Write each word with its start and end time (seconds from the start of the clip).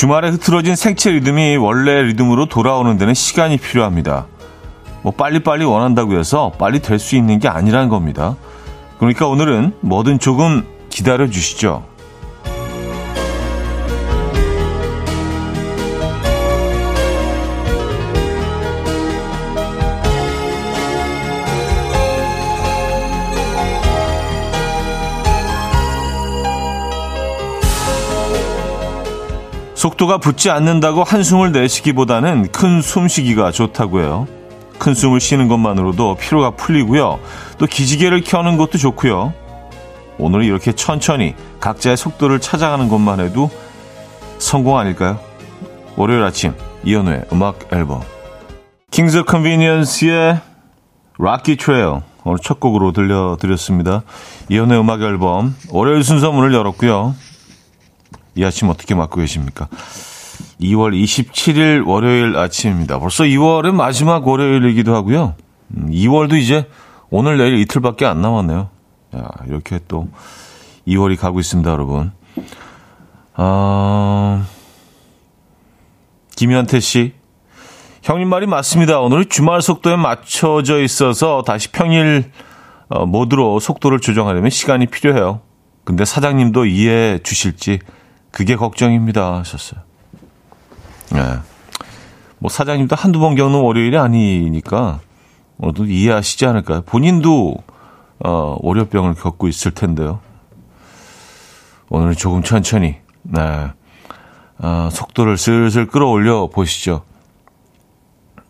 주말에 0.00 0.30
흐트러진 0.30 0.76
생체 0.76 1.10
리듬이 1.10 1.58
원래 1.58 2.00
리듬으로 2.00 2.46
돌아오는 2.46 2.96
데는 2.96 3.12
시간이 3.12 3.58
필요합니다. 3.58 4.28
뭐 5.02 5.12
빨리빨리 5.12 5.66
원한다고 5.66 6.18
해서 6.18 6.52
빨리 6.58 6.80
될 6.80 6.98
수 6.98 7.16
있는 7.16 7.38
게 7.38 7.48
아니라는 7.48 7.90
겁니다. 7.90 8.34
그러니까 8.96 9.26
오늘은 9.26 9.74
뭐든 9.80 10.18
조금 10.18 10.64
기다려 10.88 11.28
주시죠. 11.28 11.84
속도가 29.80 30.18
붙지 30.18 30.50
않는다고 30.50 31.04
한숨을 31.04 31.52
내쉬기보다는 31.52 32.52
큰 32.52 32.82
숨쉬기가 32.82 33.50
좋다고 33.50 34.00
해요. 34.00 34.28
큰 34.78 34.92
숨을 34.92 35.20
쉬는 35.20 35.48
것만으로도 35.48 36.16
피로가 36.16 36.50
풀리고요. 36.50 37.18
또 37.56 37.64
기지개를 37.64 38.22
켜는 38.22 38.58
것도 38.58 38.76
좋고요. 38.76 39.32
오늘 40.18 40.44
이렇게 40.44 40.72
천천히 40.72 41.34
각자의 41.60 41.96
속도를 41.96 42.40
찾아가는 42.40 42.90
것만 42.90 43.20
해도 43.20 43.50
성공 44.36 44.76
아닐까요? 44.76 45.18
월요일 45.96 46.24
아침 46.24 46.52
이현우의 46.84 47.28
음악 47.32 47.72
앨범 47.72 48.02
Kings 48.90 49.22
of 49.22 49.38
Convenience의 49.38 50.40
Rocky 51.18 51.56
Trail 51.56 52.02
오늘 52.24 52.38
첫 52.42 52.60
곡으로 52.60 52.92
들려드렸습니다. 52.92 54.02
이현우의 54.50 54.78
음악 54.78 55.00
앨범 55.00 55.56
월요일 55.70 56.04
순서 56.04 56.30
문을 56.32 56.52
열었고요. 56.52 57.14
이 58.40 58.44
아침 58.44 58.70
어떻게 58.70 58.94
맞고 58.94 59.20
계십니까? 59.20 59.68
2월 60.62 60.98
27일 60.98 61.86
월요일 61.86 62.38
아침입니다. 62.38 62.98
벌써 62.98 63.24
2월은 63.24 63.72
마지막 63.72 64.26
월요일이기도 64.26 64.94
하고요. 64.94 65.34
2월도 65.74 66.32
음, 66.32 66.38
이제 66.38 66.66
오늘 67.10 67.36
내일 67.36 67.58
이틀밖에 67.58 68.06
안 68.06 68.22
남았네요. 68.22 68.70
야, 69.16 69.28
이렇게 69.46 69.78
또 69.88 70.08
2월이 70.88 71.18
가고 71.18 71.38
있습니다, 71.38 71.70
여러분. 71.70 72.12
아, 73.34 74.46
김현태 76.36 76.80
씨. 76.80 77.12
형님 78.02 78.26
말이 78.28 78.46
맞습니다. 78.46 79.00
오늘 79.00 79.26
주말 79.26 79.60
속도에 79.60 79.96
맞춰져 79.96 80.80
있어서 80.80 81.42
다시 81.42 81.70
평일 81.72 82.32
어, 82.88 83.04
모드로 83.04 83.60
속도를 83.60 84.00
조정하려면 84.00 84.48
시간이 84.48 84.86
필요해요. 84.86 85.42
근데 85.84 86.06
사장님도 86.06 86.64
이해해 86.64 87.18
주실지 87.18 87.80
그게 88.30 88.56
걱정입니다. 88.56 89.38
하셨어요. 89.38 89.80
네. 91.12 91.20
뭐 92.38 92.48
사장님도 92.48 92.96
한두 92.96 93.18
번 93.20 93.34
겪는 93.34 93.60
월요일이 93.60 93.98
아니니까 93.98 95.00
모두 95.56 95.86
이해하시지 95.86 96.46
않을까요? 96.46 96.82
본인도 96.82 97.56
어, 98.24 98.56
월요병을 98.60 99.14
겪고 99.14 99.48
있을 99.48 99.72
텐데요. 99.72 100.20
오늘은 101.90 102.14
조금 102.14 102.42
천천히 102.42 102.96
네. 103.22 103.70
어, 104.58 104.88
속도를 104.92 105.36
슬슬 105.36 105.86
끌어올려 105.86 106.48
보시죠. 106.48 107.02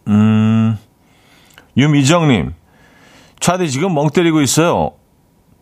음, 0.08 0.76
유미정님, 1.76 2.54
차디 3.38 3.70
지금 3.70 3.94
멍 3.94 4.10
때리고 4.10 4.40
있어요. 4.40 4.92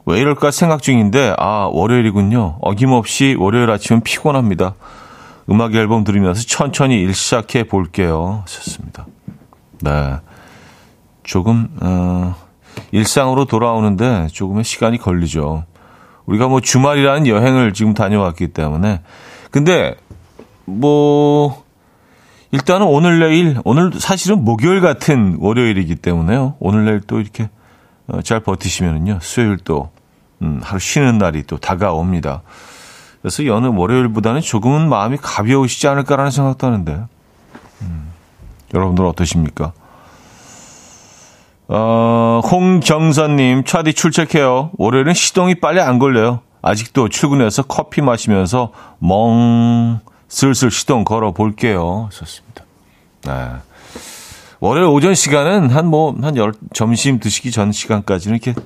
왜 0.09 0.21
이럴까 0.21 0.53
생각 0.53 0.81
중인데, 0.81 1.35
아, 1.37 1.69
월요일이군요. 1.71 2.57
어김없이 2.63 3.37
월요일 3.39 3.69
아침은 3.69 4.01
피곤합니다. 4.01 4.75
음악 5.51 5.75
앨범 5.75 6.03
들으면서 6.03 6.47
천천히 6.47 6.99
일 6.99 7.13
시작해 7.13 7.65
볼게요. 7.65 8.41
하셨습니다. 8.47 9.05
네. 9.83 10.17
조금, 11.25 11.69
어, 11.83 12.35
일상으로 12.91 13.45
돌아오는데 13.45 14.29
조금의 14.33 14.65
시간이 14.65 14.97
걸리죠. 14.97 15.65
우리가 16.25 16.49
뭐 16.49 16.63
주말이라는 16.63 17.27
여행을 17.27 17.75
지금 17.75 17.93
다녀왔기 17.93 18.49
때문에. 18.49 19.03
근데, 19.51 19.95
뭐, 20.65 21.65
일단은 22.51 22.87
오늘 22.87 23.19
내일, 23.19 23.59
오늘 23.65 23.93
사실은 24.01 24.43
목요일 24.43 24.81
같은 24.81 25.37
월요일이기 25.39 25.97
때문에요. 25.97 26.55
오늘 26.61 26.87
내일 26.87 27.03
또 27.03 27.21
이렇게 27.21 27.51
어, 28.07 28.23
잘 28.23 28.41
버티시면은요, 28.41 29.19
수요일 29.21 29.59
또 29.59 29.91
음, 30.43 30.61
하루 30.63 30.79
쉬는 30.79 31.19
날이 31.19 31.43
또 31.45 31.59
다가옵니다. 31.59 32.43
그래서 33.21 33.45
여느 33.47 33.67
월요일보다는 33.67 34.41
조금은 34.41 34.89
마음이 34.89 35.19
가벼우시지 35.21 35.89
않을까라는 35.89 36.31
생각도 36.31 36.67
하는데, 36.67 37.05
음, 37.83 38.13
여러분들 38.75 39.05
어떠십니까? 39.05 39.73
어, 41.69 42.41
홍경선님, 42.51 43.65
차디 43.65 43.93
출첵해요. 43.93 44.71
월요일은 44.79 45.15
시동이 45.15 45.57
빨리 45.57 45.81
안 45.81 45.99
걸려요. 45.99 46.41
아직도 46.63 47.09
출근해서 47.09 47.63
커피 47.65 48.01
마시면서 48.01 48.73
멍, 48.99 50.01
슬슬 50.29 50.71
시동 50.71 51.05
걸어 51.05 51.33
볼게요. 51.33 52.09
좋습니다. 52.13 52.65
네. 53.27 53.33
월요일 54.61 54.89
오전 54.89 55.15
시간은 55.15 55.71
한 55.71 55.87
뭐, 55.87 56.17
한 56.21 56.37
열, 56.37 56.53
점심 56.73 57.21
드시기 57.21 57.51
전 57.51 57.71
시간까지는 57.71 58.39
이렇게 58.39 58.59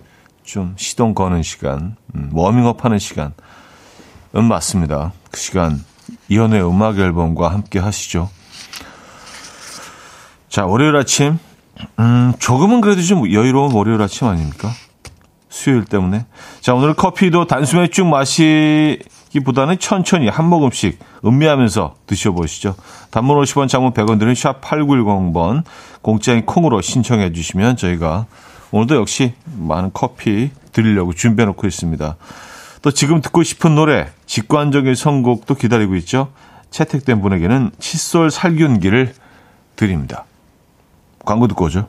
좀 0.44 0.75
시동 0.76 1.14
거는 1.14 1.42
시간, 1.42 1.97
음, 2.14 2.30
워밍업 2.32 2.84
하는 2.84 2.98
시간. 2.98 3.32
음, 4.36 4.44
맞습니다. 4.44 5.12
그 5.30 5.38
시간, 5.38 5.84
이연의 6.28 6.66
음악 6.66 6.98
앨범과 6.98 7.48
함께 7.48 7.78
하시죠. 7.78 8.30
자, 10.48 10.66
월요일 10.66 10.97
아침. 10.97 11.38
음, 11.98 12.32
조금은 12.38 12.80
그래도 12.80 13.03
좀 13.03 13.30
여유로운 13.30 13.72
월요일 13.72 14.00
아침 14.03 14.26
아닙니까? 14.26 14.70
수요일 15.48 15.84
때문에. 15.84 16.26
자, 16.60 16.74
오늘 16.74 16.94
커피도 16.94 17.47
단숨에 17.47 17.88
쭉 17.88 18.06
마시기보다는 18.06 19.78
천천히 19.78 20.28
한 20.28 20.47
모금씩 20.47 20.98
음미하면서 21.24 21.97
드셔보시죠. 22.06 22.74
단문 23.10 23.38
50원, 23.42 23.69
장문 23.69 23.92
100원 23.92 24.19
드는 24.19 24.34
샵 24.34 24.60
8910번 24.60 25.62
공짜인 26.00 26.44
콩으로 26.47 26.80
신청해 26.80 27.32
주시면 27.32 27.76
저희가 27.76 28.26
오늘도 28.72 28.97
역시 28.97 29.34
많은 29.56 29.91
커피 29.93 30.50
드리려고 30.72 31.12
준비해 31.12 31.47
놓고 31.47 31.66
있습니다. 31.66 32.16
또 32.81 32.91
지금 32.91 33.21
듣고 33.21 33.43
싶은 33.43 33.75
노래, 33.75 34.10
직관적인 34.27 34.94
선곡도 34.94 35.55
기다리고 35.55 35.94
있죠. 35.97 36.33
채택된 36.71 37.21
분에게는 37.21 37.71
칫솔 37.78 38.31
살균기를 38.31 39.15
드립니다. 39.77 40.25
광고 41.25 41.47
듣고 41.47 41.66
오죠. 41.66 41.88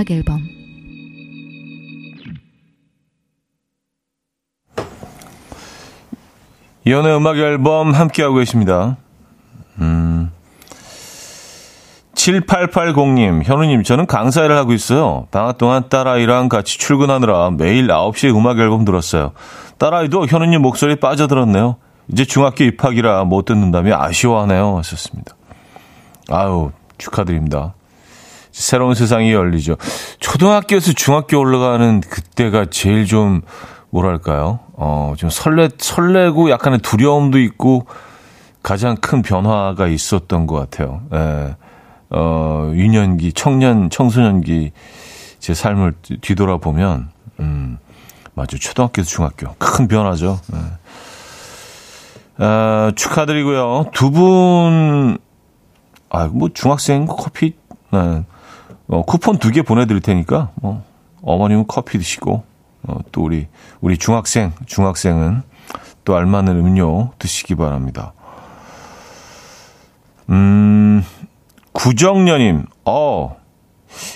음악 0.00 0.10
앨범 0.10 0.40
이연의 6.86 7.16
음악 7.16 7.36
앨범 7.36 7.92
함께하고 7.92 8.36
계십니다. 8.36 8.96
음. 9.78 10.32
7880님, 12.14 13.44
현우님, 13.44 13.82
저는 13.82 14.06
강사일을 14.06 14.56
하고 14.56 14.72
있어요. 14.72 15.26
방학 15.30 15.58
동안 15.58 15.88
딸아이랑 15.90 16.48
같이 16.48 16.78
출근하느라 16.78 17.50
매일 17.50 17.86
9시에 17.86 18.34
음악 18.34 18.58
앨범 18.58 18.86
들었어요. 18.86 19.32
딸아이도 19.76 20.26
현우님 20.26 20.62
목소리 20.62 20.96
빠져들었네요. 20.96 21.76
이제 22.10 22.24
중학교 22.24 22.64
입학이라 22.64 23.24
못 23.24 23.44
듣는다며 23.44 24.00
아쉬워하네요. 24.00 24.78
하셨습니다. 24.78 25.36
아유, 26.30 26.70
축하드립니다. 26.96 27.74
새로운 28.52 28.94
세상이 28.94 29.32
열리죠. 29.32 29.76
초등학교에서 30.18 30.92
중학교 30.92 31.38
올라가는 31.38 32.00
그때가 32.00 32.66
제일 32.70 33.06
좀 33.06 33.42
뭐랄까요? 33.90 34.60
어, 34.74 35.14
좀 35.16 35.30
설레 35.30 35.68
설레고 35.78 36.50
약간의 36.50 36.80
두려움도 36.80 37.38
있고 37.40 37.86
가장 38.62 38.96
큰 38.96 39.22
변화가 39.22 39.86
있었던 39.88 40.46
것 40.46 40.56
같아요. 40.56 41.02
예. 41.14 41.56
어, 42.10 42.70
유년기, 42.74 43.32
청년, 43.34 43.88
청소년기 43.88 44.72
제 45.38 45.54
삶을 45.54 45.94
뒤돌아보면 46.20 47.10
음, 47.40 47.78
맞아. 48.34 48.56
초등학교에서 48.58 49.08
중학교 49.08 49.54
큰 49.58 49.88
변화죠. 49.88 50.40
예. 50.52 50.58
아, 52.38 52.92
축하드리고요. 52.96 53.86
두 53.92 54.10
분 54.10 55.18
아, 56.12 56.26
뭐 56.26 56.48
중학생 56.52 57.06
커피, 57.06 57.54
네. 57.92 58.24
어, 58.90 59.02
쿠폰 59.02 59.38
두 59.38 59.52
개 59.52 59.62
보내드릴 59.62 60.00
테니까, 60.00 60.50
뭐, 60.56 60.82
어머님은 61.22 61.66
커피 61.68 61.98
드시고, 61.98 62.42
어, 62.88 62.96
또 63.12 63.22
우리, 63.22 63.46
우리 63.80 63.96
중학생, 63.96 64.52
중학생은 64.66 65.42
또 66.04 66.16
알맞는 66.16 66.56
음료 66.56 67.10
드시기 67.18 67.54
바랍니다. 67.54 68.12
음, 70.28 71.04
구정년님, 71.72 72.66
어, 72.84 73.36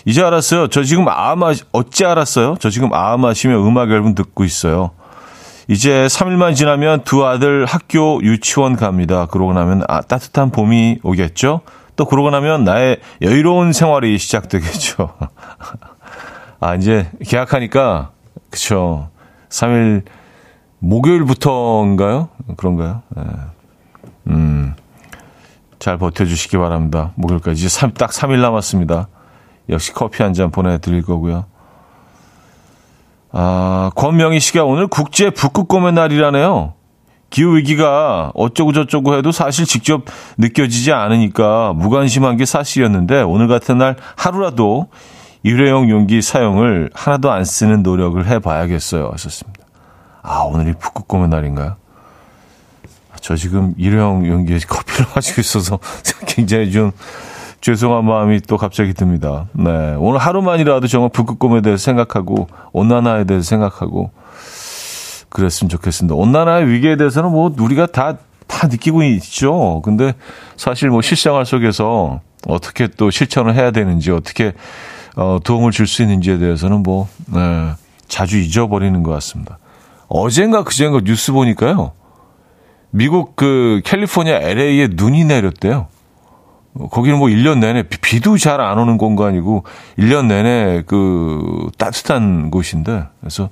이제 0.05 0.23
알았어요. 0.23 0.69
저 0.69 0.82
지금 0.82 1.09
아마, 1.09 1.53
어찌 1.73 2.05
알았어요? 2.05 2.56
저 2.61 2.70
지금 2.70 2.93
아 2.93 3.17
마시며 3.17 3.67
음악 3.67 3.91
앨범 3.91 4.15
듣고 4.15 4.44
있어요. 4.44 4.91
이제 5.67 6.06
3일만 6.06 6.55
지나면 6.55 7.05
두 7.05 7.25
아들 7.27 7.65
학교 7.65 8.20
유치원 8.23 8.77
갑니다. 8.77 9.27
그러고 9.27 9.53
나면 9.53 9.82
아, 9.88 10.03
따뜻한 10.03 10.50
봄이 10.50 10.99
오겠죠? 11.03 11.62
또 11.96 12.05
그러고 12.06 12.31
나면 12.31 12.64
나의 12.64 12.99
여유로운 13.23 13.73
생활이 13.73 14.19
시작되겠죠. 14.19 15.14
아, 16.61 16.75
이제 16.75 17.11
계약하니까, 17.25 18.11
그쵸. 18.50 19.08
3일, 19.49 20.05
목요일부터인가요? 20.81 22.29
그런가요? 22.56 23.02
네. 23.17 23.23
음, 24.29 24.75
잘 25.79 25.99
버텨주시기 25.99 26.56
바랍니다. 26.56 27.12
목요일까지. 27.17 27.58
이제 27.61 27.69
3, 27.69 27.93
딱 27.94 28.11
3일 28.11 28.41
남았습니다. 28.41 29.08
역시 29.69 29.93
커피 29.93 30.23
한 30.23 30.32
잔 30.35 30.50
보내드릴 30.50 31.02
거고요. 31.02 31.44
아, 33.32 33.91
권명희 33.96 34.41
씨가 34.41 34.64
오늘 34.64 34.87
국제 34.87 35.31
북극곰의 35.31 35.93
날이라네요. 35.93 36.75
기후 37.34 37.56
위기가 37.56 38.31
어쩌고 38.34 38.72
저쩌고 38.72 39.16
해도 39.16 39.32
사실 39.32 39.66
직접 39.66 40.04
느껴지지 40.38 40.92
않으니까 40.92 41.72
무관심한 41.72 42.36
게 42.36 42.44
사실이었는데 42.44 43.22
오늘 43.22 43.48
같은 43.48 43.76
날 43.76 43.96
하루라도 44.14 44.86
일회용 45.42 45.90
용기 45.90 46.22
사용을 46.22 46.90
하나도 46.94 47.32
안 47.32 47.44
쓰는 47.44 47.82
노력을 47.82 48.25
해봐야겠어요. 48.25 49.10
하셨습니다. 49.10 49.66
아, 50.22 50.42
오늘이 50.42 50.75
북극곰의 50.78 51.28
날인가요? 51.28 51.75
저 53.20 53.34
지금 53.34 53.75
일회용 53.78 54.25
용기에 54.28 54.60
커피를 54.69 55.06
마시고 55.16 55.40
있어서 55.40 55.81
굉장히 56.28 56.70
좀 56.70 56.92
죄송한 57.62 58.04
마음이 58.04 58.42
또 58.42 58.56
갑자기 58.56 58.94
듭니다. 58.94 59.46
네. 59.54 59.96
오늘 59.98 60.20
하루만이라도 60.20 60.86
정말 60.86 61.10
북극곰에 61.10 61.62
대해서 61.62 61.82
생각하고, 61.82 62.46
온난화에 62.72 63.25
대해서 63.25 63.44
생각하고, 63.44 64.12
그랬으면 65.34 65.69
좋겠습니다. 65.69 66.14
온난화의 66.14 66.69
위기에 66.70 66.96
대해서는 66.96 67.31
뭐 67.31 67.52
우리가 67.58 67.86
다, 67.86 68.16
다 68.46 68.69
느끼고 68.69 69.02
있죠. 69.02 69.82
근데 69.84 70.14
사실 70.56 70.88
뭐 70.90 71.02
실생활 71.02 71.44
속에서 71.44 72.20
어떻게 72.46 72.86
또 72.86 73.10
실천을 73.10 73.54
해야 73.54 73.70
되는지, 73.72 74.12
어떻게 74.12 74.52
어, 75.16 75.38
도움을 75.42 75.72
줄 75.72 75.86
수 75.86 76.02
있는지에 76.02 76.38
대해서는 76.38 76.82
뭐, 76.82 77.08
네, 77.26 77.72
자주 78.08 78.38
잊어버리는 78.38 79.02
것 79.02 79.10
같습니다. 79.12 79.58
어젠가 80.08 80.62
그젠가 80.62 81.00
뉴스 81.02 81.32
보니까요. 81.32 81.92
미국 82.90 83.34
그 83.34 83.81
캘리포니아 83.84 84.36
LA에 84.36 84.88
눈이 84.92 85.25
내렸대요. 85.25 85.88
거기는 86.90 87.19
뭐 87.19 87.28
1년 87.28 87.58
내내 87.58 87.84
비도 87.84 88.36
잘 88.38 88.60
안 88.60 88.78
오는 88.78 88.98
공간이고 88.98 89.64
1년 89.98 90.26
내내 90.26 90.82
그 90.86 91.69
따뜻한 91.78 92.50
곳인데 92.50 93.04
그래서 93.20 93.48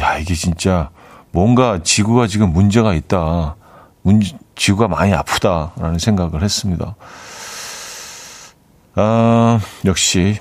야 0.00 0.18
이게 0.18 0.34
진짜 0.34 0.90
뭔가 1.34 1.80
지구가 1.82 2.28
지금 2.28 2.52
문제가 2.52 2.94
있다. 2.94 3.56
문, 4.02 4.22
지구가 4.54 4.86
많이 4.86 5.12
아프다라는 5.12 5.98
생각을 5.98 6.42
했습니다. 6.42 6.94
아, 8.94 9.58
역시 9.84 10.38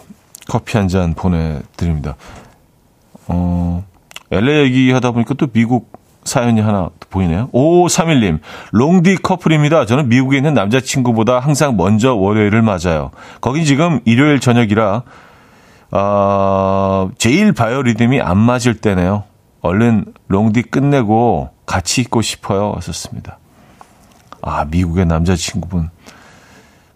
커피 0.48 0.78
한 0.78 0.88
잔 0.88 1.16
보내드립니다. 1.16 2.16
어, 3.28 3.84
LA 4.32 4.66
얘기하다 4.66 5.12
보니까 5.12 5.34
또 5.34 5.48
미국 5.48 5.92
사연이 6.26 6.62
하나 6.62 6.90
보이네요. 7.10 7.50
5531님, 7.52 8.40
롱디 8.72 9.18
커플입니다. 9.18 9.88
저는 9.88 10.10
미국에 10.10 10.38
있는 10.38 10.54
남자친구보다 10.54 11.40
항상 11.40 11.76
먼저 11.76 12.14
월요일을 12.14 12.62
맞아요. 12.62 13.10
거긴 13.42 13.66
지금 13.66 14.00
일요일 14.06 14.40
저녁이라, 14.40 15.02
어, 15.92 17.10
제일 17.18 17.52
바이오리듬이 17.52 18.22
안 18.22 18.38
맞을 18.38 18.76
때네요. 18.76 19.24
얼른 19.64 20.14
롱디 20.28 20.64
끝내고 20.64 21.50
같이 21.66 22.02
있고 22.02 22.22
싶어요. 22.22 22.74
하셨습니다. 22.76 23.40
아, 24.42 24.66
미국의 24.66 25.06
남자친구분. 25.06 25.90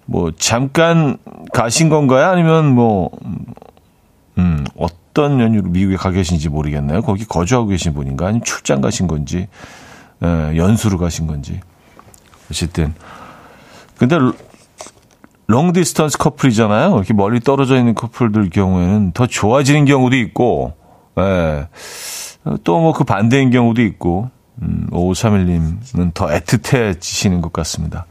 뭐, 0.05 0.31
잠깐 0.37 1.17
가신 1.53 1.89
건가요? 1.89 2.27
아니면 2.27 2.75
뭐, 2.75 3.09
음, 4.37 4.65
어떤 4.77 5.39
연유로 5.39 5.69
미국에 5.69 5.95
가 5.95 6.11
계신지 6.11 6.49
모르겠네요. 6.49 7.01
거기 7.01 7.25
거주하고 7.25 7.67
계신 7.67 7.93
분인가? 7.93 8.27
아니면 8.27 8.43
출장 8.43 8.81
가신 8.81 9.07
건지, 9.07 9.47
예, 10.23 10.57
연수로 10.57 10.97
가신 10.97 11.25
건지. 11.25 11.61
어쨌든. 12.51 12.93
근데, 13.97 14.17
long 15.47 15.71
distance 15.71 16.17
커플이잖아요. 16.17 16.95
이렇게 16.97 17.13
멀리 17.13 17.39
떨어져 17.39 17.77
있는 17.77 17.95
커플들 17.95 18.49
경우에는 18.49 19.13
더 19.13 19.25
좋아지는 19.25 19.85
경우도 19.85 20.17
있고, 20.17 20.73
예. 21.17 21.67
또 22.63 22.79
뭐 22.79 22.93
그 22.93 23.03
반대인 23.03 23.49
경우도 23.51 23.81
있고, 23.83 24.29
음, 24.61 24.87
5531님은 24.91 26.13
더 26.13 26.27
애틋해지시는 26.27 27.41
것 27.41 27.51
같습니다. 27.53 28.05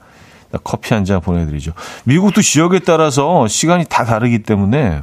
커피 0.65 0.95
한 0.95 1.05
잔 1.05 1.21
보내드리죠. 1.21 1.73
미국도 2.05 2.41
지역에 2.43 2.79
따라서 2.79 3.47
시간이 3.49 3.85
다 3.89 4.05
다르기 4.05 4.43
때문에, 4.43 5.03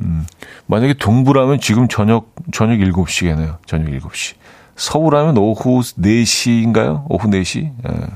음, 0.00 0.26
만약에 0.66 0.94
동부라면 0.94 1.60
지금 1.60 1.86
저녁, 1.88 2.34
저녁 2.52 2.78
7시겠네요. 2.78 3.56
저녁 3.66 3.86
7시. 3.90 4.34
서울하면 4.76 5.36
오후 5.38 5.80
4시인가요? 5.80 7.04
오후 7.08 7.28
4시? 7.28 7.70
예. 7.88 8.06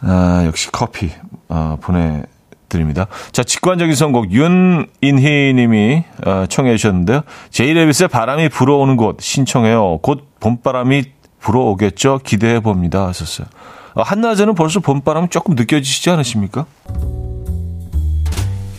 아, 0.00 0.44
역시 0.46 0.68
커피, 0.70 1.10
아, 1.48 1.76
보내, 1.80 2.22
드립니다. 2.68 3.06
자, 3.32 3.42
직관적인 3.42 3.94
선곡 3.94 4.30
윤인희 4.32 5.54
님이 5.54 6.04
어, 6.26 6.46
청해 6.48 6.76
주셨는데요. 6.76 7.22
제이레빗의 7.50 8.08
바람이 8.08 8.48
불어오는 8.48 8.96
곳 8.96 9.20
신청해요. 9.20 9.98
곧 10.02 10.28
봄바람이 10.40 11.04
불어오겠죠? 11.40 12.20
기대해 12.24 12.60
봅니다. 12.60 13.06
하셨어요. 13.06 13.46
어, 13.94 14.02
한낮에는 14.02 14.54
벌써 14.54 14.80
봄바람 14.80 15.28
조금 15.28 15.54
느껴지시지 15.54 16.10
않으십니까? 16.10 16.66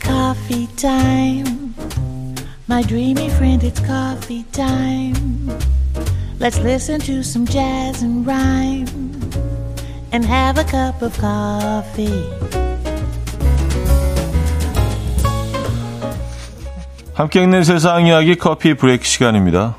Coffee 0.02 0.68
time. 0.76 1.74
My 2.70 2.84
dreamy 2.84 3.28
friend, 3.28 3.66
it's 3.66 3.84
coffee 3.84 4.46
time. 4.52 5.50
Let's 6.40 6.60
listen 6.60 7.00
to 7.02 7.20
some 7.20 7.46
jazz 7.46 8.04
and 8.04 8.26
rhyme 8.26 8.88
and 10.14 10.24
have 10.26 10.58
a 10.58 10.64
cup 10.64 11.02
of 11.02 11.18
coffee. 11.20 12.30
함께 17.20 17.44
읽는 17.44 17.66
세상 17.66 18.08
이야기 18.08 18.38
커피 18.38 18.76
브레이크 18.76 19.04
시간입니다. 19.04 19.76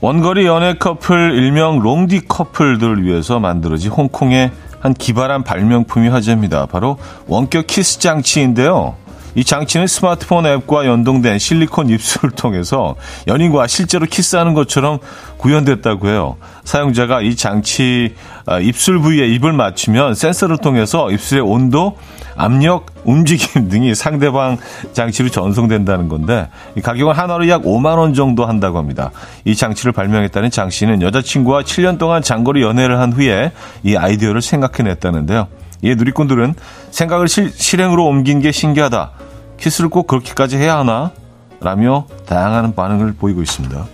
원거리 0.00 0.46
연애 0.46 0.74
커플 0.74 1.34
일명 1.34 1.80
롱디 1.80 2.28
커플들을 2.28 3.02
위해서 3.02 3.40
만들어진 3.40 3.90
홍콩의 3.90 4.52
한 4.78 4.94
기발한 4.94 5.42
발명품이 5.42 6.06
화제입니다. 6.10 6.66
바로 6.66 6.96
원격 7.26 7.66
키스 7.66 7.98
장치인데요. 7.98 8.94
이 9.34 9.44
장치는 9.44 9.86
스마트폰 9.86 10.46
앱과 10.46 10.86
연동된 10.86 11.38
실리콘 11.38 11.88
입술을 11.88 12.30
통해서 12.32 12.96
연인과 13.26 13.66
실제로 13.66 14.06
키스하는 14.06 14.54
것처럼 14.54 14.98
구현됐다고 15.36 16.08
해요. 16.08 16.36
사용자가 16.64 17.22
이 17.22 17.36
장치 17.36 18.14
아, 18.46 18.58
입술 18.58 18.98
부위에 18.98 19.28
입을 19.28 19.52
맞추면 19.52 20.14
센서를 20.14 20.58
통해서 20.58 21.10
입술의 21.10 21.42
온도, 21.42 21.96
압력, 22.36 22.86
움직임 23.04 23.68
등이 23.68 23.94
상대방 23.94 24.58
장치로 24.92 25.28
전송된다는 25.28 26.08
건데 26.08 26.48
가격은 26.82 27.14
하나로 27.14 27.48
약 27.48 27.62
5만 27.62 27.98
원 27.98 28.14
정도 28.14 28.46
한다고 28.46 28.78
합니다. 28.78 29.10
이 29.44 29.54
장치를 29.54 29.92
발명했다는 29.92 30.50
장 30.50 30.70
씨는 30.70 31.02
여자친구와 31.02 31.62
7년 31.62 31.98
동안 31.98 32.22
장거리 32.22 32.62
연애를 32.62 32.98
한 32.98 33.12
후에 33.12 33.52
이 33.82 33.96
아이디어를 33.96 34.42
생각해냈다는데요. 34.42 35.59
이 35.82 35.94
누리꾼들은 35.94 36.54
생각을 36.90 37.28
실, 37.28 37.50
실행으로 37.50 38.04
옮긴 38.06 38.40
게 38.40 38.52
신기하다. 38.52 39.12
키스를 39.58 39.90
꼭 39.90 40.06
그렇게까지 40.06 40.56
해야 40.56 40.78
하나? 40.78 41.12
라며 41.60 42.06
다양한 42.26 42.74
반응을 42.74 43.14
보이고 43.14 43.42
있습니다. 43.42 43.86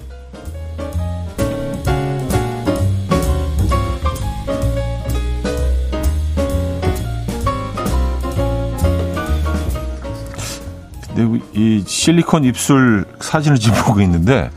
이 11.54 11.82
실리콘 11.86 12.44
입술 12.44 13.06
사진을 13.20 13.58
지금 13.58 13.82
보고 13.82 14.00
있는데 14.02 14.50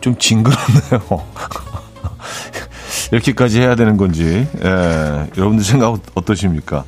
좀 0.00 0.16
징그럽네요. 0.18 1.24
이렇게까지 3.10 3.60
해야 3.60 3.74
되는 3.74 3.96
건지 3.96 4.46
예, 4.62 5.26
여러분들 5.36 5.64
생각 5.64 5.98
어떠십니까? 6.14 6.84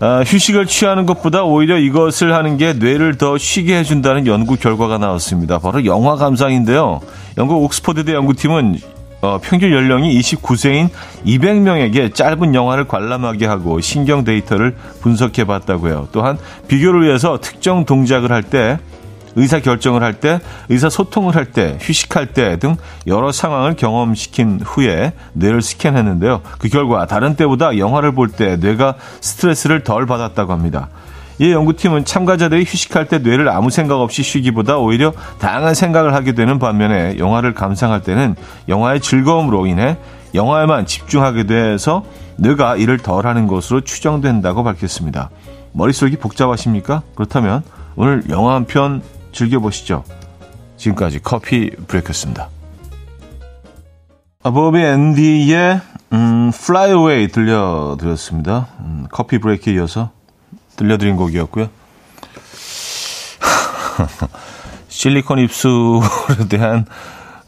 아, 0.00 0.22
휴식을 0.26 0.66
취하는 0.66 1.06
것보다 1.06 1.44
오히려 1.44 1.78
이것을 1.78 2.34
하는 2.34 2.56
게 2.56 2.72
뇌를 2.72 3.16
더 3.16 3.38
쉬게 3.38 3.78
해준다는 3.78 4.26
연구 4.26 4.56
결과가 4.56 4.98
나왔습니다. 4.98 5.58
바로 5.58 5.84
영화 5.86 6.16
감상인데요. 6.16 7.00
영국 7.38 7.62
옥스퍼드대 7.62 8.12
연구팀은 8.12 8.78
어, 9.22 9.38
평균 9.42 9.72
연령이 9.72 10.18
29세인 10.20 10.90
200명에게 11.24 12.14
짧은 12.14 12.54
영화를 12.54 12.86
관람하게 12.86 13.46
하고 13.46 13.80
신경 13.80 14.24
데이터를 14.24 14.76
분석해 15.00 15.44
봤다고요. 15.44 16.08
또한 16.12 16.36
비교를 16.68 17.04
위해서 17.04 17.38
특정 17.40 17.86
동작을 17.86 18.30
할때 18.30 18.78
의사 19.36 19.60
결정을 19.60 20.02
할 20.02 20.14
때, 20.20 20.40
의사 20.68 20.88
소통을 20.88 21.34
할 21.36 21.46
때, 21.46 21.78
휴식할 21.80 22.28
때 22.28 22.56
등 22.56 22.76
여러 23.06 23.32
상황을 23.32 23.74
경험시킨 23.74 24.60
후에 24.64 25.12
뇌를 25.32 25.60
스캔했는데요. 25.62 26.42
그 26.58 26.68
결과 26.68 27.06
다른 27.06 27.34
때보다 27.36 27.78
영화를 27.78 28.12
볼 28.12 28.28
때 28.28 28.56
뇌가 28.56 28.94
스트레스를 29.20 29.82
덜 29.82 30.06
받았다고 30.06 30.52
합니다. 30.52 30.88
이 31.40 31.50
연구팀은 31.50 32.04
참가자들이 32.04 32.64
휴식할 32.64 33.08
때 33.08 33.18
뇌를 33.18 33.48
아무 33.48 33.70
생각 33.70 34.00
없이 34.00 34.22
쉬기보다 34.22 34.78
오히려 34.78 35.12
다양한 35.40 35.74
생각을 35.74 36.14
하게 36.14 36.32
되는 36.32 36.60
반면에 36.60 37.18
영화를 37.18 37.54
감상할 37.54 38.02
때는 38.02 38.36
영화의 38.68 39.00
즐거움으로 39.00 39.66
인해 39.66 39.96
영화에만 40.34 40.86
집중하게 40.86 41.44
돼서 41.46 42.04
뇌가 42.36 42.76
일을 42.76 42.98
덜 42.98 43.26
하는 43.26 43.48
것으로 43.48 43.80
추정된다고 43.80 44.62
밝혔습니다. 44.62 45.30
머릿속이 45.72 46.16
복잡하십니까? 46.18 47.02
그렇다면 47.16 47.62
오늘 47.96 48.22
영화 48.30 48.54
한 48.54 48.64
편 48.66 49.02
즐겨보시죠. 49.34 50.04
지금까지 50.76 51.20
커피 51.22 51.70
브레이크였습니다. 51.70 52.48
아보비 54.42 54.78
앤디의 54.78 55.80
음, 56.12 56.50
Fly 56.54 56.90
Away 56.90 57.28
들려드렸습니다. 57.28 58.68
음, 58.80 59.06
커피 59.10 59.38
브레이크에 59.38 59.74
이어서 59.74 60.10
들려드린 60.76 61.16
곡이었고요. 61.16 61.68
실리콘 64.88 65.38
입술에 65.40 66.48
대한 66.48 66.86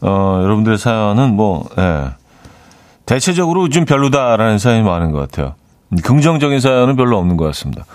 어, 0.01 0.39
여러분들의 0.43 0.77
사연은 0.77 1.35
뭐 1.35 1.67
예, 1.77 2.09
대체적으로 3.05 3.69
좀 3.69 3.85
별로다라는 3.85 4.59
사연이 4.59 4.83
많은 4.83 5.11
것 5.11 5.19
같아요. 5.19 5.55
긍정적인 6.03 6.59
사연은 6.59 6.97
별로 6.97 7.17
없는 7.17 7.37
것 7.37 7.45
같습니다. 7.45 7.85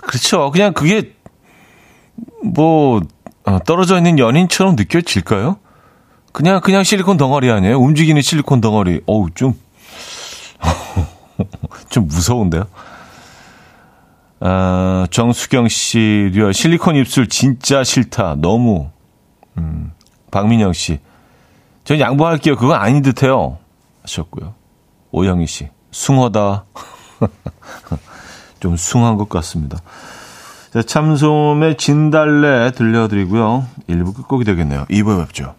그렇죠. 0.00 0.50
그냥 0.50 0.72
그게 0.72 1.12
뭐 2.42 2.98
어, 2.98 3.00
떨어져 3.58 3.96
있는 3.96 4.18
연인처럼 4.18 4.76
느껴질까요? 4.76 5.58
그냥 6.32 6.60
그냥 6.60 6.84
실리콘 6.84 7.16
덩어리 7.16 7.50
아니에요? 7.50 7.78
움직이는 7.78 8.22
실리콘 8.22 8.60
덩어리. 8.60 9.00
어우 9.06 9.30
좀 9.34 9.54
좀 11.90 12.06
무서운데요. 12.06 12.64
아, 14.42 15.06
정수경 15.10 15.68
씨, 15.68 16.30
류아, 16.32 16.52
실리콘 16.52 16.96
입술 16.96 17.28
진짜 17.28 17.84
싫다. 17.84 18.36
너무. 18.38 18.88
음, 19.58 19.92
박민영 20.30 20.72
씨. 20.72 20.98
전 21.84 22.00
양보할게요. 22.00 22.56
그건 22.56 22.80
아닌 22.80 23.02
듯해요. 23.02 23.58
하셨고요. 24.02 24.54
오영희 25.10 25.46
씨. 25.46 25.68
숭하다. 25.90 26.64
좀 28.60 28.76
숭한 28.76 29.16
것 29.16 29.28
같습니다. 29.28 29.78
자, 30.72 30.82
참솜의 30.82 31.76
진달래 31.76 32.70
들려드리고요. 32.72 33.66
1부 33.88 34.14
끝곡이 34.14 34.44
되겠네요. 34.44 34.86
2부에 34.88 35.26
뵙죠. 35.26 35.54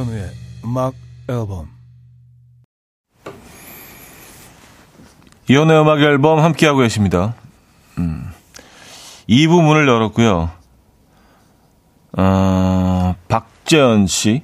이현우의 0.00 0.30
음악 0.64 0.94
앨범 1.28 1.68
이현우의 5.48 5.80
음악 5.82 6.00
앨범 6.00 6.38
함께하고 6.38 6.78
계십니다. 6.78 7.34
음. 7.98 8.30
2부 9.28 9.62
문을 9.62 9.86
열었고요. 9.86 10.50
어, 12.16 13.14
박재현 13.28 14.06
씨. 14.06 14.42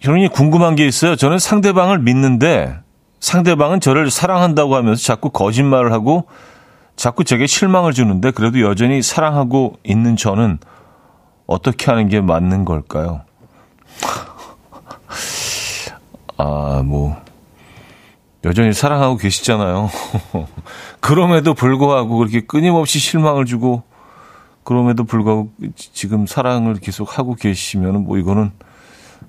현우님 0.00 0.30
궁금한 0.30 0.74
게 0.74 0.86
있어요. 0.86 1.16
저는 1.16 1.38
상대방을 1.38 2.00
믿는데 2.00 2.76
상대방은 3.20 3.80
저를 3.80 4.10
사랑한다고 4.10 4.76
하면서 4.76 5.02
자꾸 5.02 5.30
거짓말을 5.30 5.92
하고 5.92 6.26
자꾸 6.96 7.24
제게 7.24 7.46
실망을 7.46 7.92
주는데 7.92 8.30
그래도 8.30 8.60
여전히 8.60 9.00
사랑하고 9.00 9.78
있는 9.84 10.16
저는 10.16 10.58
어떻게 11.46 11.90
하는 11.90 12.08
게 12.08 12.20
맞는 12.20 12.64
걸까요? 12.64 13.22
아, 16.36 16.82
뭐, 16.84 17.16
여전히 18.44 18.72
사랑하고 18.72 19.16
계시잖아요. 19.16 19.90
그럼에도 21.00 21.54
불구하고 21.54 22.18
그렇게 22.18 22.40
끊임없이 22.40 22.98
실망을 22.98 23.44
주고, 23.44 23.82
그럼에도 24.64 25.04
불구하고 25.04 25.50
지금 25.76 26.26
사랑을 26.26 26.74
계속 26.74 27.18
하고 27.18 27.34
계시면 27.34 28.04
뭐 28.04 28.18
이거는, 28.18 28.52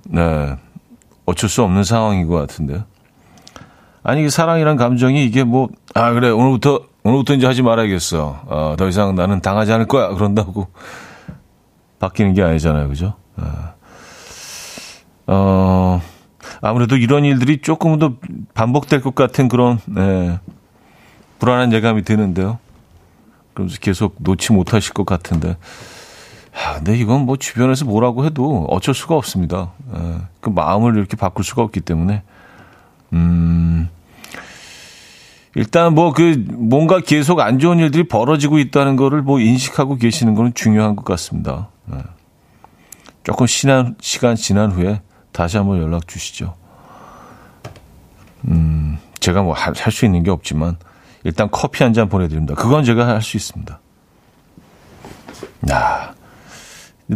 네, 0.06 0.56
어쩔 1.26 1.50
수 1.50 1.64
없는 1.64 1.84
상황인 1.84 2.28
것 2.28 2.36
같은데요. 2.36 2.84
아니, 4.04 4.30
사랑이란 4.30 4.78
감정이 4.78 5.26
이게 5.26 5.44
뭐, 5.44 5.70
아, 5.94 6.12
그래, 6.12 6.30
오늘부터, 6.30 6.82
오늘부터 7.04 7.34
이제 7.36 7.48
하지 7.48 7.62
말아야겠어. 7.62 8.42
어, 8.46 8.76
더 8.78 8.88
이상 8.88 9.16
나는 9.16 9.42
당하지 9.42 9.72
않을 9.74 9.88
거야. 9.88 10.10
그런다고 10.10 10.68
바뀌는 12.00 12.34
게 12.34 12.44
아니잖아요. 12.44 12.88
그죠? 12.88 13.14
어. 13.38 13.75
어, 15.28 16.02
아무래도 16.62 16.98
이런 16.98 17.26
일들이 17.26 17.62
조금 17.62 17.98
더 18.00 18.14
반복될 18.54 19.02
것 19.02 19.16
같은 19.16 19.48
그런, 19.48 19.80
네, 19.86 20.40
불안한 21.40 21.74
예감이 21.74 22.04
드는데요. 22.04 22.60
그러면서 23.54 23.80
계속 23.80 24.16
놓지 24.20 24.54
못하실 24.54 24.94
것 24.94 25.06
같은데. 25.06 25.58
아, 26.54 26.76
근데 26.76 26.98
이건 26.98 27.26
뭐 27.26 27.38
주변에서 27.38 27.86
뭐라고 27.86 28.26
해도 28.26 28.66
어쩔 28.70 28.94
수가 28.94 29.16
없습니다. 29.16 29.72
예, 29.94 30.18
그 30.40 30.50
마음을 30.50 30.96
이렇게 30.96 31.18
바꿀 31.18 31.44
수가 31.44 31.62
없기 31.62 31.82
때문에. 31.82 32.24
음, 33.14 33.90
일단 35.56 35.94
뭐 35.96 36.12
그 36.12 36.46
뭔가 36.54 37.00
계속 37.00 37.40
안 37.40 37.60
좋은 37.60 37.80
일들이 37.80 38.08
벌어지고 38.08 38.60
있다는 38.60 38.96
거를 38.96 39.22
뭐 39.22 39.40
인식하고 39.40 39.96
계시는 39.98 40.36
거는 40.36 40.54
중요한 40.54 40.96
것 40.96 41.04
같습니다. 41.06 41.70
예. 41.94 41.98
조금 43.24 43.48
시간, 43.48 43.96
시간 44.00 44.36
지난 44.36 44.72
후에 44.72 45.02
다시 45.36 45.58
한번 45.58 45.82
연락 45.82 46.08
주시죠. 46.08 46.56
음, 48.48 48.98
제가 49.20 49.42
뭐 49.42 49.54
할 49.54 49.76
수 49.92 50.06
있는 50.06 50.24
게 50.24 50.32
없지만 50.32 50.78
일단 51.26 51.50
커피 51.52 51.84
한 51.84 51.94
잔 51.94 52.08
보내드립니다. 52.08 52.56
그건 52.56 52.86
제가 52.86 53.06
할 53.06 53.22
수 53.22 53.36
있습니다. 53.36 53.80
야, 55.72 56.14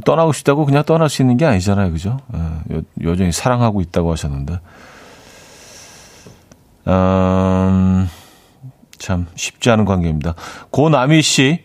떠나고 0.04 0.34
싶다고 0.34 0.66
그냥 0.66 0.84
떠날 0.84 1.08
수 1.10 1.22
있는 1.22 1.38
게 1.38 1.46
아니잖아요, 1.46 1.92
그죠? 1.94 2.20
예, 2.72 2.82
여, 3.06 3.16
전히 3.16 3.32
사랑하고 3.32 3.80
있다고 3.82 4.12
하셨는데, 4.12 4.60
음, 6.88 8.10
참 8.98 9.28
쉽지 9.36 9.70
않은 9.72 9.86
관계입니다. 9.86 10.36
고나미 10.72 11.22
씨, 11.22 11.64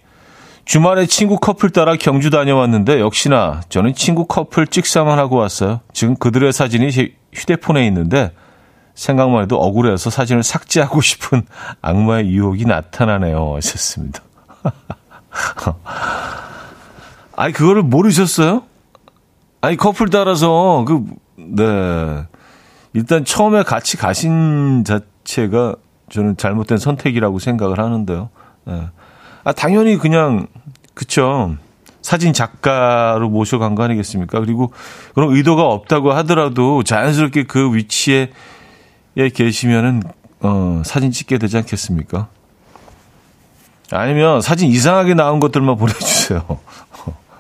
주말에 0.64 1.06
친구 1.06 1.38
커플 1.38 1.70
따라 1.70 1.94
경주 1.96 2.30
다녀왔는데 2.30 3.00
역시나 3.00 3.60
저는 3.68 3.94
친구 3.94 4.24
커플 4.26 4.66
찍사만 4.66 5.18
하고 5.18 5.36
왔어요. 5.36 5.80
지금 5.92 6.16
그들의 6.16 6.52
사진이 6.52 6.90
제 6.90 7.14
휴대폰에 7.32 7.86
있는데 7.88 8.32
생각만 8.94 9.42
해도 9.42 9.60
억울해서 9.60 10.10
사진을 10.10 10.42
삭제하고 10.42 11.00
싶은 11.02 11.42
악마의 11.82 12.30
유혹이 12.30 12.64
나타나네요. 12.64 13.56
하셨습니다. 13.56 14.22
아니, 17.36 17.52
그거를 17.52 17.82
모르셨어요? 17.82 18.62
아니, 19.60 19.76
커플 19.76 20.08
따라서, 20.08 20.84
그, 20.86 21.04
네. 21.36 22.24
일단 22.92 23.24
처음에 23.24 23.64
같이 23.64 23.96
가신 23.96 24.84
자체가 24.84 25.74
저는 26.10 26.36
잘못된 26.36 26.78
선택이라고 26.78 27.40
생각을 27.40 27.80
하는데요. 27.80 28.28
네. 28.66 28.88
아, 29.44 29.52
당연히 29.52 29.96
그냥, 29.96 30.46
그쵸. 30.94 31.56
사진 32.02 32.32
작가로 32.34 33.30
모셔간 33.30 33.74
거 33.74 33.82
아니겠습니까? 33.82 34.40
그리고 34.40 34.72
그런 35.14 35.34
의도가 35.34 35.62
없다고 35.62 36.12
하더라도 36.12 36.82
자연스럽게 36.82 37.44
그 37.44 37.74
위치에 37.74 38.30
계시면은 39.34 40.02
어, 40.40 40.82
사진 40.84 41.10
찍게 41.10 41.38
되지 41.38 41.56
않겠습니까? 41.56 42.28
아니면 43.90 44.42
사진 44.42 44.68
이상하게 44.68 45.14
나온 45.14 45.40
것들만 45.40 45.76
보내주세요. 45.78 46.44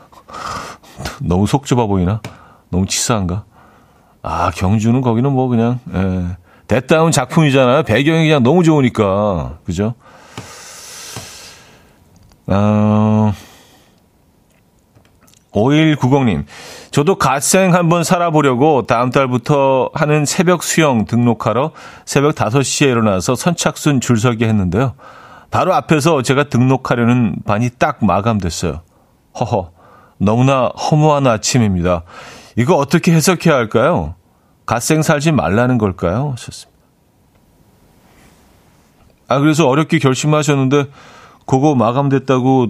너무 1.20 1.46
속 1.46 1.66
좁아 1.66 1.86
보이나? 1.86 2.22
너무 2.70 2.86
치사한가? 2.86 3.44
아, 4.22 4.50
경주는 4.50 4.98
거기는 5.02 5.30
뭐 5.30 5.48
그냥, 5.48 5.80
예. 5.92 6.36
됐다 6.66 7.02
운 7.02 7.12
작품이잖아요. 7.12 7.82
배경이 7.82 8.24
그냥 8.26 8.42
너무 8.42 8.64
좋으니까. 8.64 9.58
그죠? 9.66 9.94
어, 12.46 13.32
5190님. 15.52 16.44
저도 16.90 17.16
갓생 17.16 17.74
한번 17.74 18.04
살아보려고 18.04 18.82
다음 18.82 19.10
달부터 19.10 19.90
하는 19.94 20.24
새벽 20.24 20.62
수영 20.62 21.06
등록하러 21.06 21.72
새벽 22.04 22.34
5시에 22.34 22.88
일어나서 22.88 23.34
선착순 23.34 24.00
줄 24.00 24.18
서기 24.18 24.44
했는데요. 24.44 24.94
바로 25.50 25.74
앞에서 25.74 26.22
제가 26.22 26.44
등록하려는 26.44 27.36
반이 27.44 27.70
딱 27.78 28.04
마감됐어요. 28.04 28.82
허허. 29.38 29.70
너무나 30.18 30.66
허무한 30.68 31.26
아침입니다. 31.26 32.02
이거 32.56 32.76
어떻게 32.76 33.12
해석해야 33.12 33.54
할까요? 33.54 34.14
갓생 34.66 35.02
살지 35.02 35.32
말라는 35.32 35.78
걸까요? 35.78 36.30
하셨습니다. 36.32 36.74
아, 39.28 39.38
그래서 39.38 39.68
어렵게 39.68 39.98
결심하셨는데, 39.98 40.86
그거 41.46 41.74
마감됐다고 41.74 42.68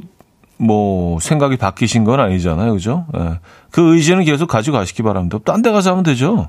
뭐 0.59 1.19
생각이 1.21 1.57
바뀌신 1.57 2.05
건 2.05 2.21
아니잖아요. 2.21 2.73
그죠? 2.75 3.07
예. 3.17 3.41
그 3.71 3.95
의지는 3.95 4.25
계속 4.25 4.47
가져가시기 4.47 5.03
바랍니다. 5.03 5.39
딴 5.45 5.63
데 5.63 5.71
가서 5.73 5.91
하면 5.91 6.05
되죠. 6.05 6.49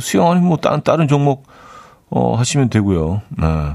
수영 0.00 0.30
아니면 0.30 0.48
뭐 0.48 0.56
다른, 0.58 0.82
다른 0.82 1.08
종목 1.08 1.44
어, 2.10 2.34
하시면 2.36 2.70
되고요. 2.70 3.20
예. 3.42 3.74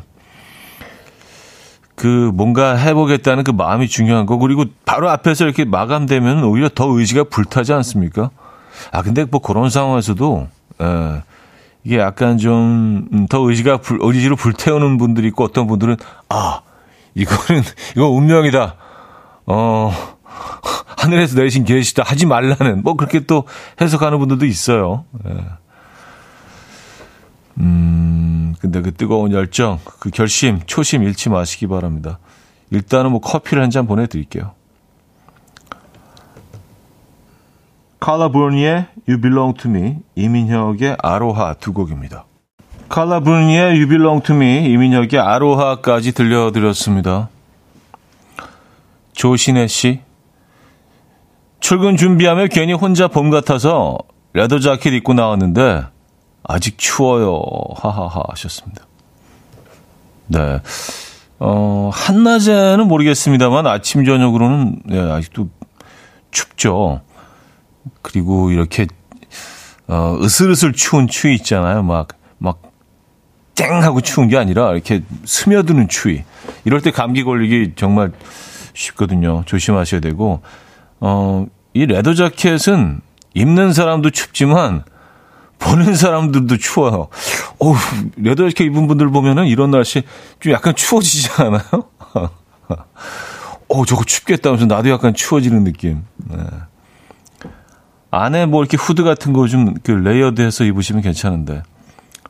그 1.96 2.32
뭔가 2.34 2.75
해보겠다는 2.75 3.44
그 3.44 3.51
마음이 3.51 3.88
중요한 3.88 4.25
거 4.25 4.38
그리고 4.38 4.65
바로 4.86 5.10
앞에서 5.10 5.46
이렇게 5.46 5.63
마감되면 5.63 6.44
오히려 6.44 6.68
더 6.74 6.88
의지가 6.88 7.25
불타지 7.25 7.72
않습니까? 7.74 8.32
아 8.92 9.03
근데 9.03 9.25
뭐 9.25 9.39
그런 9.39 9.70
상황에서도 9.70 10.48
예, 10.82 11.22
이게 11.84 12.00
약간 12.00 12.38
좀 12.39 13.27
더 13.30 13.39
의지가 13.48 13.77
불, 13.77 14.00
의지로 14.01 14.36
불태우는 14.36 14.98
분들이 14.98 15.27
있고 15.27 15.44
어떤 15.44 15.68
분들은 15.68 15.98
아 16.30 16.62
이거는 17.15 17.62
이거 17.96 18.10
운명이다. 18.10 18.75
어 19.46 19.91
하늘에서 20.98 21.36
내리신 21.38 21.65
계시다 21.65 22.03
하지 22.05 22.25
말라는 22.25 22.82
뭐 22.84 22.96
그렇게 22.96 23.22
또 23.22 23.46
해석하는 23.82 24.20
분들도 24.20 24.46
있어요. 24.46 25.05
예. 25.27 25.36
음 27.60 28.55
근데 28.60 28.82
그 28.82 28.93
뜨거운 28.93 29.32
열정, 29.32 29.79
그 30.00 30.10
결심, 30.10 30.62
초심 30.65 31.03
잃지 31.03 31.29
마시기 31.29 31.67
바랍니다. 31.67 32.20
일단은 32.72 33.12
뭐 33.12 33.20
커피를 33.20 33.62
한 33.62 33.70
잔 33.70 33.86
보내드릴게요. 33.86 34.53
칼라 38.00 38.29
브루니의 38.29 38.88
You 39.08 39.22
Belong 39.22 39.58
To 39.62 39.72
Me, 39.72 39.98
이민혁의 40.15 40.98
아로하 41.01 41.53
두 41.53 41.72
곡입니다. 41.74 42.26
칼라 42.93 43.21
브루니의 43.21 43.71
You 43.71 43.88
Belong 43.88 44.23
To 44.23 44.36
Me, 44.36 44.71
이민혁의 44.71 45.19
아로하까지 45.19 46.12
들려드렸습니다. 46.12 47.29
조신혜 49.13 49.65
씨. 49.65 50.01
출근 51.60 51.97
준비하며 51.97 52.49
괜히 52.51 52.73
혼자 52.73 53.08
봄 53.08 53.32
같아서 53.32 53.97
레더 54.34 54.60
자켓 54.60 54.93
입고 54.93 55.15
나왔는데 55.15 55.86
아직 56.43 56.77
추워요. 56.77 57.41
하하하 57.77 58.25
하셨습니다. 58.29 58.86
네. 60.27 60.62
어, 61.39 61.89
한낮에는 61.91 62.88
모르겠습니다만 62.88 63.65
아침 63.65 64.06
저녁으로는 64.06 64.84
네, 64.86 64.99
아직도 64.99 65.49
춥죠. 66.29 67.01
그리고 68.03 68.51
이렇게 68.51 68.86
어, 69.88 70.15
으슬으슬 70.21 70.73
추운 70.73 71.08
추위 71.08 71.34
있잖아요. 71.34 71.82
막, 71.82 72.10
막, 72.38 72.62
쨍 73.56 73.84
하고 73.84 74.02
추운 74.02 74.28
게 74.28 74.38
아니라 74.38 74.72
이렇게 74.74 75.02
스며드는 75.26 75.88
추위. 75.88 76.24
이럴 76.66 76.82
때 76.82 76.92
감기 76.92 77.24
걸리기 77.24 77.74
정말 77.76 78.12
쉽거든요. 78.74 79.44
조심하셔야 79.46 80.02
되고, 80.02 80.42
어, 81.00 81.46
이 81.74 81.86
leather 81.86 82.13
자켓은 82.16 83.02
입는 83.36 83.74
사람도 83.74 84.10
춥지만, 84.10 84.84
보는 85.60 85.96
사람들도 85.96 86.58
추워요. 86.58 87.08
어우, 87.60 87.76
leather 88.17 88.50
자켓 88.50 88.68
입은 88.68 88.88
분들 88.88 89.10
보면은 89.10 89.46
이런 89.48 89.72
날씨 89.72 90.04
좀 90.39 90.52
약간 90.52 90.76
추워지지 90.76 91.30
않아요? 91.42 91.62
어, 93.70 93.86
저거 93.86 94.04
춥겠다 94.04 94.50
하면서 94.50 94.66
나도 94.66 94.89
약간 94.89 95.13
추워지는 95.13 95.63
느낌. 95.63 96.04
네. 96.18 96.38
안에 98.12 98.46
뭐 98.46 98.62
이렇게 98.62 98.78
후드 98.78 99.04
같은 99.04 99.34
거 99.34 99.48
좀 99.48 99.74
그 99.84 99.92
layered해서 99.91 100.63
입으시면 100.66 101.02
괜찮은데 101.02 101.63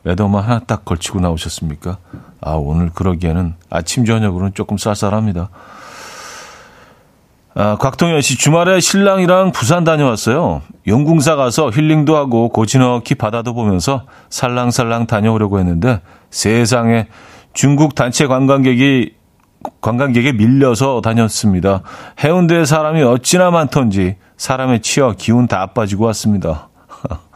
leather만 0.04 0.44
하나 0.44 0.60
딱 0.60 0.84
걸치고 0.84 1.20
나오셨습니까? 1.20 1.98
아 2.40 2.50
오늘 2.52 2.90
그러기에는 2.90 3.54
아침 3.70 4.04
저녁으로는 4.04 4.54
조금 4.54 4.76
쌀쌀합니다. 4.78 5.50
아, 7.56 7.76
곽동현 7.76 8.20
씨 8.20 8.36
주말에 8.36 8.80
신랑이랑 8.80 9.52
부산 9.52 9.84
다녀왔어요. 9.84 10.62
용궁사 10.88 11.36
가서 11.36 11.70
힐링도 11.70 12.16
하고 12.16 12.48
고즈넉히 12.48 13.14
바다도 13.14 13.54
보면서 13.54 14.04
살랑살랑 14.28 15.06
다녀오려고 15.06 15.60
했는데 15.60 16.00
세상에 16.30 17.06
중국 17.52 17.94
단체 17.94 18.26
관광객이 18.26 19.14
관광객에 19.80 20.32
밀려서 20.32 21.00
다녔습니다. 21.00 21.82
해운대에 22.18 22.64
사람이 22.64 23.02
어찌나 23.02 23.50
많던지 23.52 24.16
사람에 24.36 24.80
치여 24.80 25.14
기운 25.16 25.46
다 25.46 25.66
빠지고 25.66 26.06
왔습니다. 26.06 26.68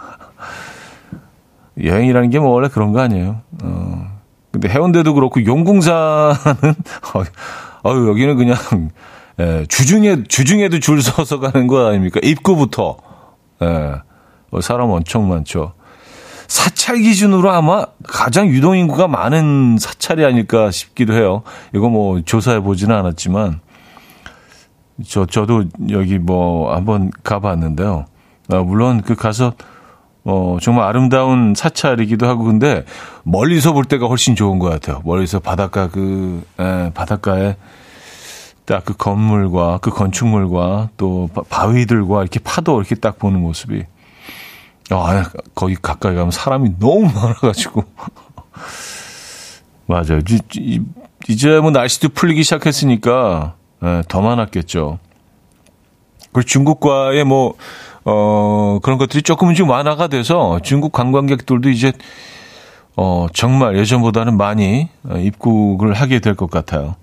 여행이라는 1.82 2.30
게 2.30 2.38
뭐 2.38 2.50
원래 2.50 2.68
그런 2.68 2.92
거 2.92 3.00
아니에요. 3.00 3.40
어. 3.62 4.18
근데 4.50 4.68
해운대도 4.68 5.14
그렇고 5.14 5.44
용궁사는 5.44 6.34
어, 7.14 7.22
어 7.84 8.08
여기는 8.08 8.36
그냥 8.36 8.56
예, 9.40 9.66
주중에 9.68 10.24
주중에도 10.24 10.80
줄 10.80 11.02
서서 11.02 11.38
가는 11.38 11.66
거 11.66 11.86
아닙니까? 11.86 12.18
입구부터 12.22 12.96
예, 13.62 13.94
어, 14.50 14.60
사람 14.60 14.90
엄청 14.90 15.28
많죠. 15.28 15.74
사찰 16.48 16.96
기준으로 16.96 17.50
아마 17.50 17.84
가장 18.04 18.48
유동 18.48 18.76
인구가 18.76 19.06
많은 19.06 19.76
사찰이 19.78 20.24
아닐까 20.24 20.70
싶기도 20.70 21.12
해요. 21.12 21.42
이거 21.74 21.90
뭐 21.90 22.22
조사해 22.22 22.60
보지는 22.60 22.96
않았지만 22.96 23.60
저 25.06 25.26
저도 25.26 25.64
여기 25.90 26.18
뭐 26.18 26.74
한번 26.74 27.10
가봤는데요. 27.22 28.06
어, 28.50 28.64
물론 28.64 29.02
그 29.02 29.14
가서 29.14 29.52
어 30.24 30.58
정말 30.60 30.86
아름다운 30.86 31.54
사찰이기도 31.56 32.26
하고 32.26 32.44
근데 32.44 32.84
멀리서 33.22 33.72
볼 33.72 33.84
때가 33.84 34.06
훨씬 34.06 34.36
좋은 34.36 34.58
것 34.58 34.68
같아요. 34.68 35.00
멀리서 35.04 35.38
바닷가 35.40 35.88
그 35.88 36.42
에, 36.58 36.90
바닷가에 36.92 37.56
딱 38.66 38.84
그 38.84 38.94
건물과 38.94 39.78
그 39.80 39.90
건축물과 39.90 40.90
또 40.98 41.30
바위들과 41.48 42.20
이렇게 42.20 42.38
파도 42.38 42.78
이렇게 42.78 42.94
딱 42.96 43.18
보는 43.18 43.40
모습이 43.40 43.84
아, 44.90 45.24
거기 45.54 45.74
가까이 45.74 46.14
가면 46.14 46.30
사람이 46.30 46.78
너무 46.78 47.10
많아가지고. 47.12 47.84
맞아요. 49.86 50.20
이제 51.28 51.60
뭐 51.60 51.70
날씨도 51.70 52.10
풀리기 52.10 52.42
시작했으니까 52.42 53.54
네, 53.80 54.02
더 54.08 54.20
많았겠죠. 54.20 54.98
그리고 56.32 56.46
중국과의 56.46 57.24
뭐, 57.24 57.54
어, 58.10 58.78
그런 58.82 58.96
것들이 58.96 59.22
조금은 59.22 59.54
좀 59.54 59.68
완화가 59.68 60.06
돼서 60.06 60.58
중국 60.62 60.92
관광객들도 60.92 61.68
이제, 61.68 61.92
어, 62.96 63.26
정말 63.34 63.76
예전보다는 63.76 64.38
많이 64.38 64.88
입국을 65.18 65.92
하게 65.92 66.18
될 66.20 66.34
것 66.34 66.50
같아요. 66.50 66.96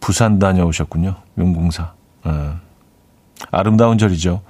부산 0.00 0.38
다녀오셨군요. 0.38 1.14
용궁사. 1.36 1.92
네. 2.24 2.32
아름다운 3.50 3.98
절이죠. 3.98 4.40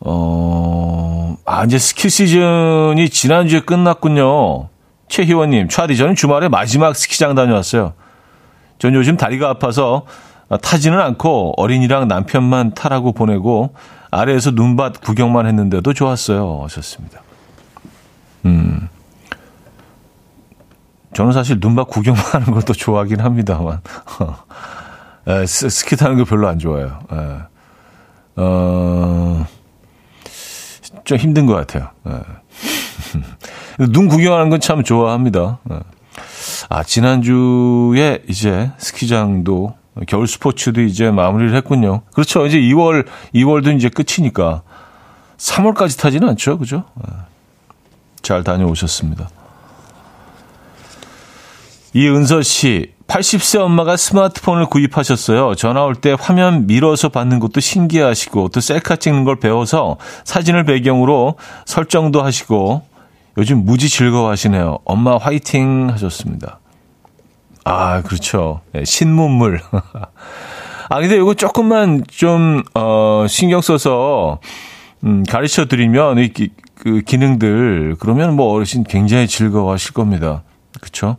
어, 0.00 1.36
아, 1.44 1.64
이제 1.64 1.78
스키 1.78 2.08
시즌이 2.08 3.08
지난주에 3.10 3.60
끝났군요. 3.60 4.68
최희원님, 5.08 5.68
차디, 5.68 5.96
저는 5.96 6.14
주말에 6.14 6.48
마지막 6.48 6.94
스키장 6.94 7.34
다녀왔어요. 7.34 7.94
전 8.78 8.94
요즘 8.94 9.16
다리가 9.16 9.48
아파서 9.50 10.04
타지는 10.62 11.00
않고 11.00 11.54
어린이랑 11.56 12.08
남편만 12.08 12.74
타라고 12.74 13.12
보내고 13.12 13.74
아래에서 14.10 14.50
눈밭 14.52 15.00
구경만 15.00 15.46
했는데도 15.46 15.92
좋았어요. 15.92 16.60
하셨습니다. 16.64 17.20
음. 18.44 18.88
저는 21.14 21.32
사실 21.32 21.58
눈밭 21.60 21.88
구경만 21.88 22.24
하는 22.24 22.50
것도 22.52 22.72
좋아하긴 22.72 23.20
합니다만. 23.20 23.80
에, 25.26 25.46
스, 25.46 25.68
스키 25.70 25.96
타는 25.96 26.18
거 26.18 26.24
별로 26.24 26.48
안 26.48 26.58
좋아해요. 26.58 26.98
에. 27.12 27.38
어, 28.36 29.46
좀 31.04 31.18
힘든 31.18 31.46
것 31.46 31.54
같아요. 31.54 31.88
에. 32.06 32.12
눈 33.90 34.08
구경하는 34.08 34.50
건 34.50 34.60
참 34.60 34.82
좋아합니다. 34.84 35.58
에. 35.70 35.78
아, 36.68 36.82
지난주에 36.82 38.22
이제 38.28 38.70
스키장도 38.78 39.74
겨울 40.08 40.26
스포츠도 40.26 40.80
이제 40.82 41.10
마무리를 41.10 41.54
했군요. 41.54 42.02
그렇죠. 42.12 42.46
이제 42.46 42.58
2월, 42.60 43.06
2월도 43.34 43.76
이제 43.76 43.88
끝이니까 43.88 44.62
3월까지 45.36 46.00
타지는 46.00 46.28
않죠. 46.30 46.58
그죠? 46.58 46.84
잘 48.22 48.42
다녀오셨습니다. 48.42 49.28
이은서 51.92 52.42
씨, 52.42 52.92
80세 53.06 53.60
엄마가 53.60 53.96
스마트폰을 53.96 54.66
구입하셨어요. 54.66 55.54
전화 55.54 55.84
올 55.84 55.94
때 55.94 56.16
화면 56.18 56.66
밀어서 56.66 57.08
받는 57.10 57.38
것도 57.38 57.60
신기하시고 57.60 58.48
또 58.48 58.60
셀카 58.60 58.96
찍는 58.96 59.24
걸 59.24 59.36
배워서 59.36 59.98
사진을 60.24 60.64
배경으로 60.64 61.36
설정도 61.66 62.22
하시고 62.22 62.82
요즘 63.36 63.64
무지 63.64 63.88
즐거워하시네요. 63.88 64.78
엄마 64.84 65.16
화이팅 65.18 65.90
하셨습니다. 65.90 66.58
아, 67.64 68.02
그렇죠. 68.02 68.60
네, 68.72 68.84
신문물. 68.84 69.60
아, 70.90 71.00
근데 71.00 71.16
이거 71.16 71.34
조금만 71.34 72.04
좀, 72.06 72.62
어, 72.74 73.26
신경 73.28 73.60
써서, 73.60 74.38
음, 75.02 75.24
가르쳐 75.24 75.66
드리면, 75.66 76.18
이, 76.18 76.30
그 76.74 77.00
기능들, 77.00 77.96
그러면 77.98 78.36
뭐 78.36 78.52
어르신 78.52 78.84
굉장히 78.84 79.26
즐거워 79.26 79.72
하실 79.72 79.94
겁니다. 79.94 80.42
그쵸? 80.80 81.16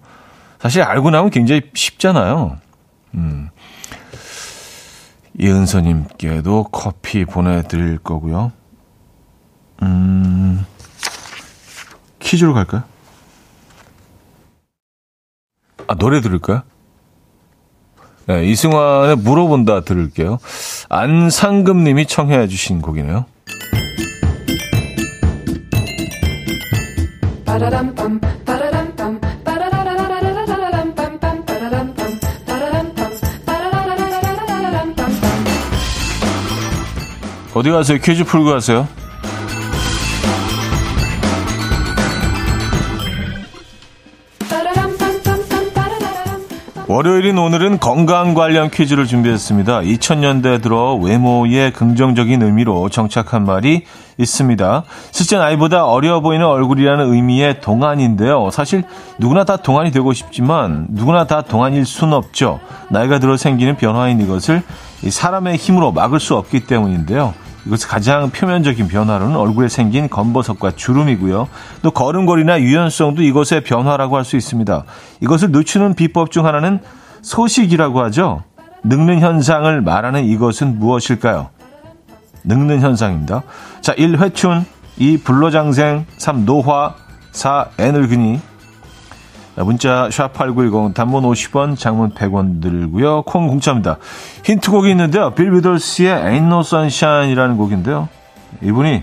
사실 0.60 0.84
알고 0.84 1.10
나면 1.10 1.32
굉장히 1.32 1.64
쉽잖아요. 1.74 2.58
음. 3.16 3.50
이은서님께도 5.40 6.66
커피 6.72 7.26
보내드릴 7.26 7.98
거고요. 7.98 8.52
음, 9.82 10.66
퀴즈로 12.20 12.54
갈까요? 12.54 12.84
아, 15.88 15.96
노래 15.96 16.22
들을까요? 16.22 16.64
네, 18.28 18.46
이승환의 18.46 19.18
물어본다 19.18 19.82
들을게요. 19.82 20.40
안상금 20.90 21.84
님이 21.84 22.08
청해 22.08 22.48
주신 22.48 22.82
곡이네요. 22.82 23.26
어디 37.54 37.70
가세요? 37.72 38.00
퀴즈 38.00 38.26
풀고 38.26 38.50
가세요. 38.50 38.88
월요일인 46.88 47.40
오늘은 47.40 47.80
건강 47.80 48.36
관련 48.36 48.70
퀴즈를 48.70 49.08
준비했습니다. 49.08 49.80
2000년대 49.80 50.62
들어 50.62 50.94
외모의 50.96 51.74
긍정적인 51.74 52.44
의미로 52.44 52.90
정착한 52.90 53.44
말이 53.44 53.86
있습니다. 54.20 54.84
실제 55.10 55.36
나이보다 55.36 55.88
어려 55.88 56.20
보이는 56.20 56.46
얼굴이라는 56.46 57.12
의미의 57.12 57.62
동안인데요. 57.62 58.52
사실 58.52 58.84
누구나 59.18 59.46
다 59.46 59.58
동안이 59.58 59.90
되고 59.90 60.14
싶지만 60.14 60.86
누구나 60.90 61.26
다 61.26 61.42
동안일 61.42 61.88
수는 61.88 62.14
없죠. 62.14 62.60
나이가 62.92 63.18
들어 63.18 63.36
생기는 63.36 63.78
변화인 63.78 64.22
이것을 64.22 64.62
사람의 65.10 65.56
힘으로 65.56 65.92
막을 65.92 66.20
수 66.20 66.36
없기 66.36 66.68
때문인데요. 66.68 67.34
이것의 67.66 67.80
가장 67.88 68.30
표면적인 68.30 68.88
변화로는 68.88 69.36
얼굴에 69.36 69.70
생긴 69.70 70.08
검버섯과 70.08 70.72
주름이고요. 70.72 71.48
또 71.82 71.92
걸음걸이나 71.92 72.62
유연성도 72.62 73.24
이것의 73.24 73.64
변화라고 73.64 74.18
할 74.18 74.26
수 74.26 74.38
있습니다. 74.38 74.84
이것을 75.22 75.52
늦추는 75.52 75.94
비법 75.96 76.32
중 76.32 76.46
하나는 76.46 76.80
소식이라고 77.22 78.02
하죠. 78.06 78.44
늙는 78.84 79.20
현상을 79.20 79.82
말하는 79.82 80.26
이것은 80.26 80.80
무엇일까요? 80.80 81.50
늙는 82.44 82.82
현상입니다. 82.82 83.44
자, 83.82 83.94
1. 83.94 84.20
회춘 84.20 84.66
2. 84.98 85.18
불로장생 85.24 86.06
3. 86.18 86.46
노화 86.46 86.96
4. 87.32 87.68
애늙은이 87.80 88.40
문자 89.58 90.10
샵8910 90.10 90.94
단문 90.94 91.24
50원 91.24 91.78
장문 91.78 92.14
100원 92.14 92.62
들고요. 92.62 93.22
콩 93.24 93.48
공짜입니다. 93.48 93.98
힌트곡이 94.44 94.90
있는데요. 94.92 95.32
빌 95.32 95.52
비더스의 95.52 96.14
Ain't 96.14 96.48
No 96.48 96.60
Sunshine이라는 96.60 97.58
곡인데요. 97.58 98.10
이분이 98.62 99.02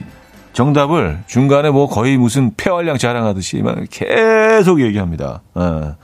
정답을 0.52 1.20
중간에 1.26 1.70
뭐 1.70 1.88
거의 1.88 2.18
무슨 2.18 2.52
폐활량 2.56 2.98
자랑하듯이 2.98 3.62
계속 3.90 4.82
얘기합니다. 4.82 5.40
예. 5.56 5.94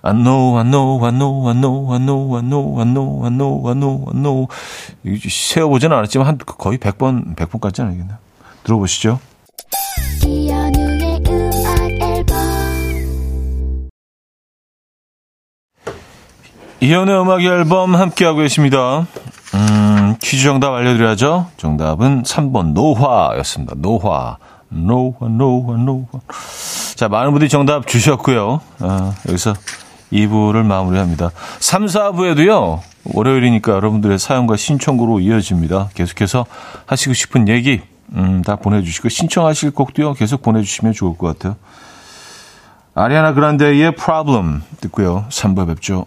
I 0.00 0.14
know, 0.14 0.56
I 0.56 0.64
know, 0.64 1.04
I 1.04 1.10
know, 1.10 1.48
I 1.48 1.54
know, 1.54 1.92
I 1.92 1.98
know, 1.98 2.36
I 2.36 2.42
know, 2.42 2.78
I 2.78 2.84
know, 2.84 3.24
I 3.24 3.30
know, 3.30 3.66
I 3.66 3.74
know, 3.74 4.04
I 4.06 4.14
know. 4.14 4.46
세어보지는 5.28 5.96
않았지만 5.96 6.26
한 6.26 6.38
거의 6.38 6.78
100번, 6.78 7.34
100번까지는 7.36 7.88
아니겠네요. 7.88 8.16
들어보시죠. 8.62 9.18
이현의 16.80 17.20
음악 17.20 17.42
앨범 17.42 17.96
함께하고 17.96 18.38
계십니다. 18.38 19.04
음, 19.54 20.16
퀴즈 20.22 20.44
정답 20.44 20.74
알려드려야죠. 20.74 21.48
정답은 21.56 22.22
3번 22.22 22.72
노화였습니다. 22.72 23.74
노화. 23.78 24.36
노화, 24.68 25.26
노화, 25.28 25.76
노화. 25.76 26.06
자, 26.94 27.08
많은 27.08 27.32
분들이 27.32 27.48
정답 27.48 27.88
주셨고요. 27.88 28.60
어, 28.80 29.14
여기서 29.26 29.54
2부를 30.12 30.62
마무리합니다. 30.64 31.30
3, 31.58 31.86
4부에도요. 31.86 32.80
월요일이니까 33.06 33.72
여러분들의 33.72 34.16
사연과 34.18 34.56
신청으로 34.56 35.18
이어집니다. 35.18 35.88
계속해서 35.94 36.46
하시고 36.86 37.12
싶은 37.14 37.48
얘기 37.48 37.80
음, 38.12 38.42
다 38.42 38.54
보내주시고 38.54 39.08
신청하실 39.08 39.72
곡도요. 39.72 40.14
계속 40.14 40.42
보내주시면 40.42 40.92
좋을 40.92 41.18
것 41.18 41.38
같아요. 41.38 41.56
아리아나 42.94 43.32
그란데의 43.32 43.96
Problem 43.96 44.62
듣고요. 44.80 45.24
3부에 45.30 45.66
뵙죠. 45.66 46.06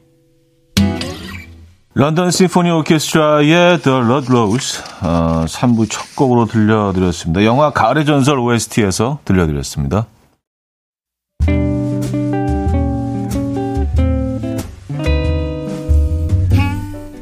런던 1.93 2.31
심포니 2.31 2.71
오케스트라의 2.71 3.81
The 3.81 4.01
Blood 4.01 4.27
Rose 4.29 4.81
어, 5.01 5.43
3부 5.45 5.89
첫 5.89 6.15
곡으로 6.15 6.45
들려드렸습니다. 6.45 7.43
영화 7.43 7.71
가을의 7.71 8.05
전설 8.05 8.39
OST에서 8.39 9.19
들려드렸습니다. 9.25 10.07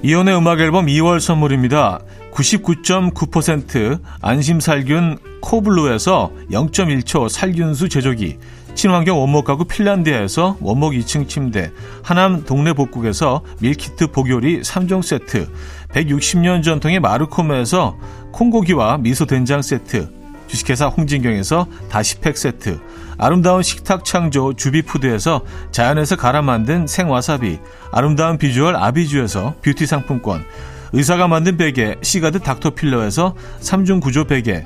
이혼의 0.04 0.38
음악 0.38 0.60
앨범 0.60 0.86
2월 0.86 1.20
선물입니다. 1.20 2.00
99.9% 2.32 4.00
안심살균 4.22 5.18
코블루에서 5.42 6.32
0.1초 6.52 7.28
살균수 7.28 7.90
제조기 7.90 8.38
친환경 8.76 9.20
원목 9.20 9.46
가구 9.46 9.66
핀란드에서 9.66 10.58
원목 10.62 10.94
2층 10.94 11.28
침대, 11.28 11.72
하남 12.02 12.46
동네 12.46 12.74
복국에서 12.74 13.42
밀키트 13.60 14.12
복요리 14.12 14.62
3종 14.62 15.02
세트, 15.02 15.50
160년 15.90 16.64
전통의 16.64 17.00
마르코메에서 17.00 17.98
콩고기와 18.32 19.00
미소 19.00 19.26
된장 19.26 19.62
세트, 19.62 20.10
주식회사 20.48 20.88
홍진경에서 20.88 21.68
다시팩 21.90 22.38
세트, 22.38 22.80
아름다운 23.18 23.64
식탁 23.64 24.06
창조 24.06 24.54
주비푸드에서 24.54 25.42
자연에서 25.72 26.16
갈아 26.16 26.42
만든 26.42 26.88
생와사비, 26.88 27.60
아름다운 27.92 28.38
비주얼 28.38 28.76
아비주에서 28.76 29.56
뷰티 29.62 29.86
상품권, 29.86 30.46
의사가 30.94 31.28
만든 31.28 31.58
베개 31.58 31.98
시가드 32.02 32.40
닥터필러에서 32.40 33.36
3중 33.62 34.02
구조 34.02 34.26
베개, 34.26 34.66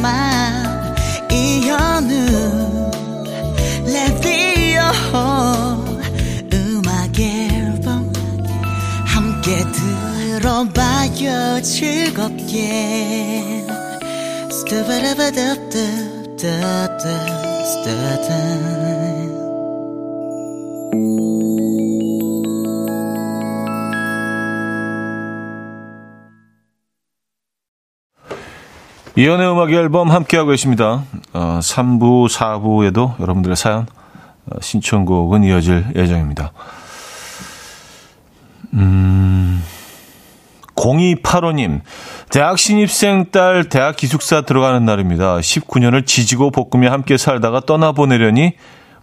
이맘 0.00 0.96
이현우 1.30 2.90
레디오. 3.84 4.80
음악 6.54 7.20
앨범 7.20 8.10
함께 9.04 9.62
들어봐요. 10.40 11.60
즐겁게 11.60 12.80
이연의 29.16 29.50
음악 29.50 29.72
앨범 29.72 30.10
함께하고 30.10 30.50
계십니다. 30.50 31.02
어, 31.32 31.58
3부, 31.60 32.28
4부에도 32.28 33.18
여러분들의 33.20 33.56
사연, 33.56 33.86
어, 34.46 34.60
신청곡은 34.60 35.42
이어질 35.42 35.84
예정입니다. 35.96 36.52
음, 38.74 39.62
0285님, 40.76 41.80
대학 42.30 42.56
신입생 42.56 43.26
딸 43.32 43.68
대학 43.68 43.96
기숙사 43.96 44.42
들어가는 44.42 44.84
날입니다. 44.84 45.38
19년을 45.38 46.06
지지고 46.06 46.52
볶으며 46.52 46.92
함께 46.92 47.16
살다가 47.16 47.60
떠나보내려니 47.60 48.52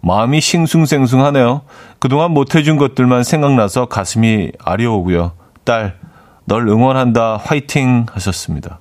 마음이 0.00 0.40
싱숭생숭하네요. 0.40 1.62
그동안 1.98 2.30
못해준 2.30 2.78
것들만 2.78 3.24
생각나서 3.24 3.86
가슴이 3.86 4.52
아려오고요. 4.64 5.32
딸, 5.64 5.98
널 6.46 6.66
응원한다. 6.66 7.36
화이팅 7.36 8.06
하셨습니다. 8.10 8.80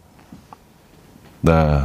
네. 1.42 1.82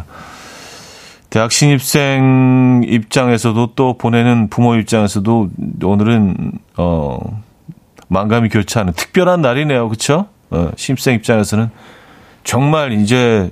대학 1.30 1.50
신입생 1.50 2.82
입장에서도 2.86 3.74
또 3.74 3.96
보내는 3.96 4.48
부모 4.50 4.74
입장에서도 4.74 5.48
오늘은, 5.82 6.52
어, 6.76 7.42
만감이 8.08 8.50
교차하는 8.50 8.92
특별한 8.92 9.40
날이네요. 9.40 9.88
그쵸? 9.88 10.26
어, 10.50 10.70
신입생 10.76 11.14
입장에서는 11.14 11.70
정말 12.44 12.92
이제 12.92 13.50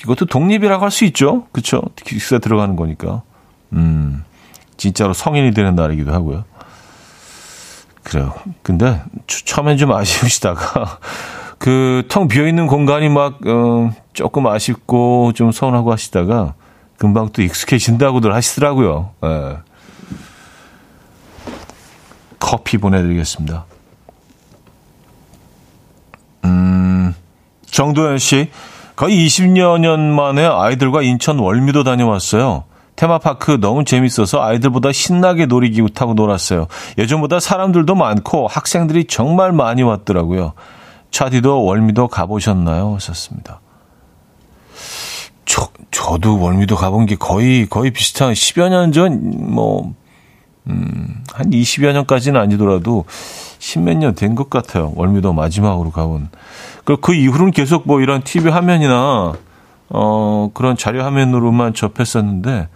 이것도 0.00 0.26
독립이라고 0.26 0.84
할 0.84 0.90
수 0.90 1.04
있죠. 1.06 1.46
그쵸? 1.50 1.82
기숙사 2.04 2.38
들어가는 2.38 2.76
거니까. 2.76 3.22
음, 3.72 4.22
진짜로 4.76 5.12
성인이 5.14 5.52
되는 5.52 5.74
날이기도 5.74 6.12
하고요. 6.12 6.44
그래요. 8.04 8.34
근데 8.62 9.02
처음엔 9.26 9.78
좀 9.78 9.90
아쉬우시다가 9.92 10.98
그 11.58 12.02
텅 12.08 12.28
비어 12.28 12.46
있는 12.46 12.66
공간이 12.68 13.08
막 13.08 13.38
어, 13.46 13.90
조금 14.14 14.46
아쉽고 14.46 15.32
좀 15.34 15.52
서운하고 15.52 15.92
하시다가 15.92 16.54
금방 16.96 17.28
또 17.30 17.42
익숙해진다고들 17.42 18.34
하시더라고요. 18.34 19.10
예. 19.24 19.58
커피 22.38 22.78
보내드리겠습니다. 22.78 23.64
음, 26.44 27.14
정도현 27.66 28.18
씨, 28.18 28.50
거의 28.96 29.26
20여 29.26 29.78
년 29.78 30.14
만에 30.14 30.44
아이들과 30.44 31.02
인천 31.02 31.38
월미도 31.38 31.84
다녀왔어요. 31.84 32.64
테마파크 32.96 33.58
너무 33.60 33.84
재밌어서 33.84 34.40
아이들보다 34.42 34.92
신나게 34.92 35.46
놀이기구 35.46 35.90
타고 35.90 36.14
놀았어요. 36.14 36.68
예전보다 36.96 37.40
사람들도 37.40 37.94
많고 37.94 38.46
학생들이 38.46 39.06
정말 39.06 39.50
많이 39.52 39.82
왔더라고요. 39.82 40.52
차디도 41.10 41.64
월미도 41.64 42.08
가보셨나요? 42.08 42.94
하셨습니다. 42.94 43.60
저, 45.46 45.68
저도 45.90 46.40
월미도 46.40 46.76
가본 46.76 47.06
게 47.06 47.16
거의, 47.16 47.66
거의 47.66 47.90
비슷한 47.90 48.32
10여 48.32 48.68
년 48.68 48.92
전, 48.92 49.52
뭐, 49.52 49.94
음, 50.66 51.22
한 51.32 51.50
20여 51.50 51.92
년까지는 51.92 52.40
아니더라도 52.40 53.04
10몇 53.58 53.96
년 53.98 54.14
된 54.14 54.34
것 54.34 54.48
같아요. 54.50 54.92
월미도 54.96 55.32
마지막으로 55.32 55.90
가본. 55.90 56.28
그, 56.84 56.96
그 56.98 57.14
이후로는 57.14 57.52
계속 57.52 57.86
뭐 57.86 58.00
이런 58.00 58.22
TV 58.22 58.50
화면이나, 58.50 59.34
어, 59.90 60.50
그런 60.54 60.76
자료 60.76 61.02
화면으로만 61.02 61.74
접했었는데, 61.74 62.68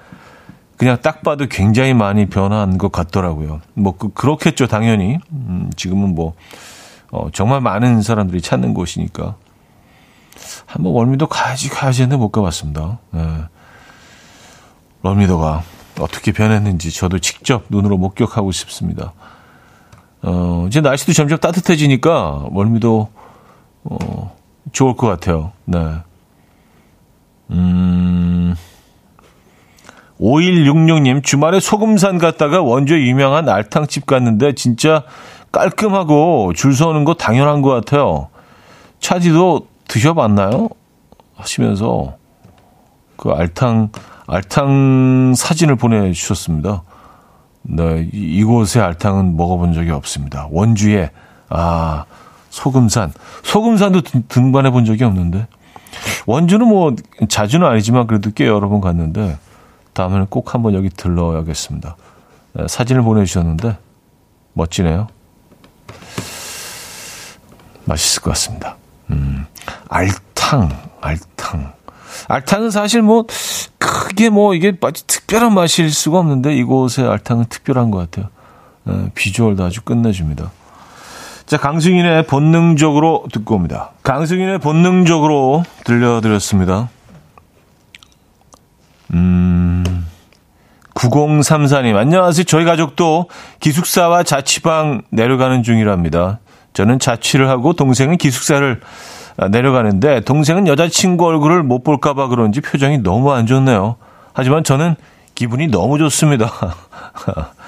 그냥 0.76 0.98
딱 1.02 1.22
봐도 1.22 1.46
굉장히 1.48 1.92
많이 1.94 2.26
변한 2.26 2.78
것 2.78 2.92
같더라고요. 2.92 3.60
뭐, 3.74 3.96
그, 3.96 4.10
그렇겠죠, 4.12 4.66
당연히. 4.66 5.18
음, 5.32 5.70
지금은 5.76 6.14
뭐, 6.14 6.34
어, 7.10 7.28
정말 7.32 7.60
많은 7.60 8.02
사람들이 8.02 8.40
찾는 8.42 8.74
곳이니까. 8.74 9.34
한번 10.68 10.92
월미도 10.92 11.28
가야지, 11.28 11.70
가야지 11.70 12.02
했는데 12.02 12.20
못 12.20 12.28
가봤습니다. 12.28 12.98
네. 13.10 13.22
월미도가 15.00 15.62
어떻게 15.98 16.30
변했는지 16.30 16.92
저도 16.92 17.18
직접 17.20 17.64
눈으로 17.70 17.96
목격하고 17.96 18.52
싶습니다. 18.52 19.14
어, 20.20 20.66
이제 20.68 20.82
날씨도 20.82 21.14
점점 21.14 21.38
따뜻해지니까 21.38 22.48
월미도, 22.50 23.08
어, 23.84 24.36
좋을 24.72 24.94
것 24.94 25.06
같아요. 25.06 25.52
네. 25.64 25.78
음, 27.50 28.54
5166님, 30.20 31.24
주말에 31.24 31.60
소금산 31.60 32.18
갔다가 32.18 32.60
원주에 32.60 33.00
유명한 33.06 33.48
알탕집 33.48 34.04
갔는데 34.04 34.54
진짜 34.54 35.04
깔끔하고 35.50 36.52
줄 36.54 36.74
서는 36.74 37.04
거 37.04 37.14
당연한 37.14 37.62
것 37.62 37.70
같아요. 37.70 38.28
차지도 39.00 39.66
드셔봤나요? 39.88 40.68
하시면서 41.34 42.16
그 43.16 43.30
알탕, 43.30 43.90
알탕 44.26 45.34
사진을 45.36 45.76
보내주셨습니다. 45.76 46.84
네, 47.62 48.08
이곳의 48.12 48.82
알탕은 48.82 49.36
먹어본 49.36 49.74
적이 49.74 49.90
없습니다. 49.90 50.48
원주에, 50.50 51.10
아, 51.50 52.04
소금산. 52.48 53.12
소금산도 53.42 54.00
등반해 54.28 54.70
본 54.70 54.84
적이 54.84 55.04
없는데. 55.04 55.46
원주는 56.26 56.66
뭐, 56.66 56.94
자주는 57.28 57.66
아니지만 57.66 58.06
그래도 58.06 58.30
꽤 58.34 58.46
여러 58.46 58.68
번 58.68 58.80
갔는데, 58.80 59.36
다음에는 59.92 60.26
꼭 60.30 60.54
한번 60.54 60.74
여기 60.74 60.88
들러야겠습니다. 60.88 61.96
네, 62.54 62.68
사진을 62.68 63.02
보내주셨는데, 63.02 63.76
멋지네요. 64.54 65.08
맛있을 67.84 68.22
것 68.22 68.30
같습니다. 68.30 68.77
음, 69.10 69.46
알탕, 69.88 70.70
알탕. 71.00 71.72
알탕은 72.28 72.70
사실 72.70 73.02
뭐, 73.02 73.24
크게 73.78 74.30
뭐, 74.30 74.54
이게 74.54 74.72
특별한 74.78 75.54
맛일 75.54 75.90
수가 75.92 76.18
없는데, 76.18 76.54
이곳의 76.56 77.08
알탕은 77.08 77.46
특별한 77.46 77.90
것 77.90 77.98
같아요. 77.98 78.30
네, 78.84 79.10
비주얼도 79.14 79.64
아주 79.64 79.82
끝내줍니다. 79.82 80.50
자, 81.46 81.56
강승인의 81.56 82.26
본능적으로 82.26 83.24
듣고 83.32 83.54
옵니다. 83.54 83.92
강승인의 84.02 84.58
본능적으로 84.58 85.64
들려드렸습니다. 85.84 86.90
음, 89.14 90.06
9034님, 90.94 91.96
안녕하세요. 91.96 92.44
저희 92.44 92.64
가족도 92.64 93.30
기숙사와 93.60 94.24
자취방 94.24 95.02
내려가는 95.10 95.62
중이랍니다. 95.62 96.40
저는 96.78 97.00
자취를 97.00 97.48
하고 97.48 97.72
동생은 97.72 98.18
기숙사를 98.18 98.80
내려가는데 99.50 100.20
동생은 100.20 100.68
여자친구 100.68 101.26
얼굴을 101.26 101.64
못 101.64 101.82
볼까봐 101.82 102.28
그런지 102.28 102.60
표정이 102.60 102.98
너무 102.98 103.32
안 103.32 103.46
좋네요. 103.46 103.96
하지만 104.32 104.62
저는 104.62 104.94
기분이 105.34 105.66
너무 105.66 105.98
좋습니다. 105.98 106.52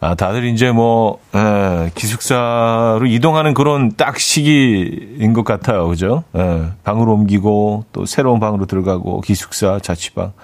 아, 0.00 0.14
다들 0.14 0.44
이제 0.44 0.70
뭐, 0.70 1.18
에, 1.34 1.38
예, 1.40 1.90
기숙사로 1.92 3.04
이동하는 3.06 3.52
그런 3.52 3.96
딱 3.96 4.20
시기인 4.20 5.32
것 5.32 5.44
같아요. 5.44 5.88
그죠? 5.88 6.22
에, 6.36 6.40
예, 6.40 6.70
방으로 6.84 7.14
옮기고 7.14 7.86
또 7.90 8.06
새로운 8.06 8.38
방으로 8.38 8.66
들어가고 8.66 9.22
기숙사, 9.22 9.80
자취방. 9.80 10.34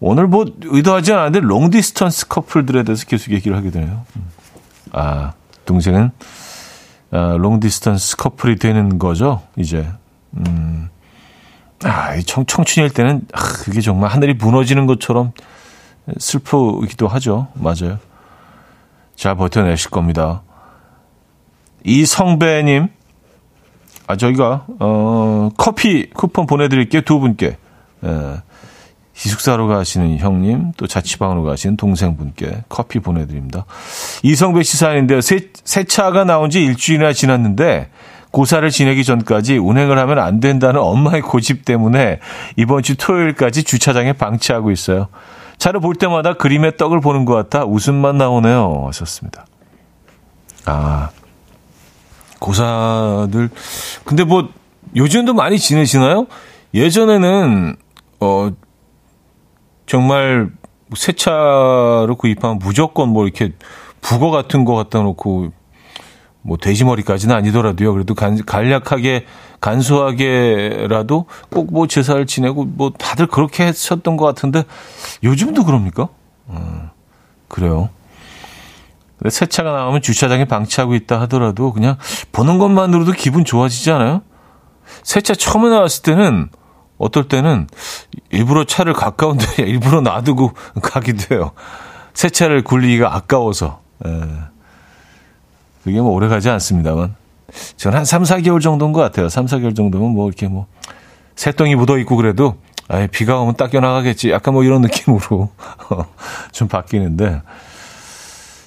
오늘 0.00 0.26
뭐 0.26 0.44
의도하지 0.60 1.14
않았는데 1.14 1.40
long 1.40 1.70
distance 1.70 2.28
커플들에 2.28 2.82
대해서 2.82 3.06
계속 3.06 3.32
얘기를 3.32 3.56
하게 3.56 3.70
되네요. 3.70 4.04
아, 4.92 5.32
동생은 5.68 6.10
아, 7.10 7.36
long 7.38 7.60
distance 7.60 8.16
커플이 8.16 8.56
되는 8.56 8.98
거죠, 8.98 9.42
이제. 9.56 9.88
음. 10.36 10.88
아, 11.84 12.18
청, 12.22 12.44
청춘일 12.44 12.90
때는 12.90 13.22
아, 13.32 13.38
그게 13.38 13.80
정말 13.80 14.10
하늘이 14.10 14.34
무너지는 14.34 14.86
것처럼 14.86 15.32
슬프기도 16.18 17.06
하죠. 17.06 17.48
맞아요. 17.54 17.98
잘 19.14 19.36
버텨내실 19.36 19.90
겁니다. 19.90 20.42
이성배님, 21.84 22.88
아, 24.06 24.16
저희가, 24.16 24.66
어, 24.80 25.50
커피 25.56 26.08
쿠폰 26.10 26.46
보내드릴게요. 26.46 27.02
두 27.02 27.20
분께. 27.20 27.58
예, 28.04 28.36
기숙사로 29.18 29.66
가시는 29.66 30.18
형님, 30.18 30.72
또 30.76 30.86
자취방으로 30.86 31.42
가시는 31.42 31.76
동생분께 31.76 32.62
커피 32.68 33.00
보내드립니다. 33.00 33.64
이성배 34.22 34.62
씨 34.62 34.76
사연인데요. 34.76 35.20
새, 35.20 35.48
새 35.64 35.82
차가 35.82 36.22
나온 36.22 36.50
지 36.50 36.62
일주일이나 36.62 37.12
지났는데, 37.12 37.90
고사를 38.30 38.68
지내기 38.70 39.02
전까지 39.02 39.56
운행을 39.56 39.98
하면 39.98 40.18
안 40.20 40.38
된다는 40.38 40.80
엄마의 40.80 41.22
고집 41.22 41.64
때문에 41.64 42.20
이번 42.56 42.82
주 42.82 42.96
토요일까지 42.96 43.64
주차장에 43.64 44.12
방치하고 44.12 44.70
있어요. 44.70 45.08
차를 45.56 45.80
볼 45.80 45.96
때마다 45.96 46.34
그림의 46.34 46.76
떡을 46.76 47.00
보는 47.00 47.24
것 47.24 47.34
같아 47.34 47.64
웃음만 47.64 48.18
나오네요. 48.18 48.84
하셨습니다. 48.86 49.46
아, 50.64 51.10
고사들. 52.38 53.50
근데 54.04 54.22
뭐, 54.22 54.48
요즘도 54.94 55.34
많이 55.34 55.58
지내시나요? 55.58 56.28
예전에는, 56.72 57.74
어, 58.20 58.50
정말 59.88 60.50
새 60.94 61.12
차로 61.12 62.14
구입하면 62.18 62.58
무조건 62.58 63.08
뭐 63.08 63.24
이렇게 63.24 63.52
북어 64.00 64.30
같은 64.30 64.64
거 64.64 64.74
갖다 64.74 65.00
놓고 65.00 65.50
뭐 66.42 66.56
돼지 66.56 66.84
머리까지는 66.84 67.34
아니더라도요. 67.34 67.92
그래도 67.92 68.14
간, 68.14 68.44
간략하게 68.44 69.26
간소하게라도 69.60 71.26
꼭 71.50 71.68
뭐 71.72 71.86
제사를 71.86 72.24
지내고 72.26 72.64
뭐 72.64 72.90
다들 72.96 73.26
그렇게 73.26 73.66
했었던 73.66 74.16
것 74.16 74.24
같은데 74.24 74.64
요즘도 75.24 75.64
그럽니까? 75.64 76.08
어, 76.46 76.90
그래요. 77.48 77.88
근데 79.18 79.30
새 79.30 79.46
차가 79.46 79.72
나오면 79.72 80.00
주차장에 80.00 80.44
방치하고 80.44 80.94
있다 80.94 81.20
하더라도 81.22 81.72
그냥 81.72 81.96
보는 82.32 82.58
것만으로도 82.58 83.12
기분 83.12 83.44
좋아지지 83.44 83.90
않아요? 83.90 84.22
새 85.02 85.20
차 85.20 85.34
처음에 85.34 85.68
나왔을 85.70 86.02
때는 86.02 86.50
어떨 86.98 87.28
때는 87.28 87.68
일부러 88.30 88.64
차를 88.64 88.92
가까운 88.92 89.38
데 89.38 89.62
일부러 89.62 90.00
놔두고 90.00 90.52
가기도 90.82 91.34
해요. 91.34 91.52
새 92.14 92.28
차를 92.28 92.62
굴리기가 92.62 93.14
아까워서. 93.14 93.80
에. 94.04 94.10
예. 94.10 94.28
그게 95.84 96.00
뭐 96.00 96.10
오래 96.12 96.28
가지 96.28 96.50
않습니다만. 96.50 97.14
저는 97.76 97.98
한 97.98 98.04
3, 98.04 98.24
4개월 98.24 98.60
정도인 98.60 98.92
것 98.92 99.00
같아요. 99.00 99.28
3, 99.28 99.46
4개월 99.46 99.74
정도면 99.74 100.10
뭐 100.10 100.26
이렇게 100.26 100.48
뭐 100.48 100.66
새똥이 101.36 101.76
묻어 101.76 101.98
있고 101.98 102.16
그래도 102.16 102.58
아 102.88 103.06
비가 103.06 103.38
오면 103.40 103.54
닦여 103.54 103.80
나가겠지. 103.80 104.30
약간 104.30 104.54
뭐 104.54 104.64
이런 104.64 104.82
느낌으로 104.82 105.50
좀 106.52 106.68
바뀌는데 106.68 107.42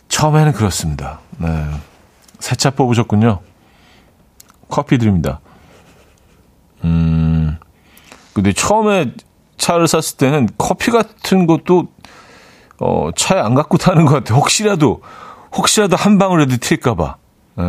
처음에는 0.07 0.53
그렇습니다. 0.53 1.19
네. 1.37 1.67
새차 2.39 2.71
뽑으셨군요. 2.71 3.39
커피 4.69 4.97
드립니다. 4.97 5.41
음. 6.83 7.57
근데 8.33 8.53
처음에 8.53 9.13
차를 9.57 9.87
샀을 9.87 10.17
때는 10.17 10.49
커피 10.57 10.91
같은 10.91 11.45
것도 11.47 11.87
어 12.79 13.09
차에 13.15 13.39
안 13.39 13.53
갖고 13.53 13.77
타는 13.77 14.05
것 14.05 14.15
같아요. 14.15 14.39
혹시라도 14.39 15.01
혹시라도 15.55 15.95
한 15.95 16.17
방울이라도 16.17 16.57
튈까봐. 16.57 17.15
예. 17.59 17.63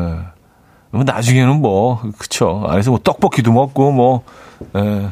뭐 0.90 1.04
나중에는 1.04 1.60
뭐, 1.60 2.00
그쵸. 2.18 2.64
안에서 2.68 2.90
뭐 2.90 3.00
떡볶이도 3.02 3.50
먹고, 3.50 3.92
뭐, 3.92 4.24
예. 4.76 5.10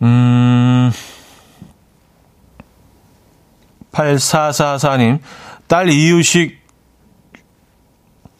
음, 0.00 0.90
8444님, 3.92 5.20
딸 5.68 5.90
이유식 5.90 6.58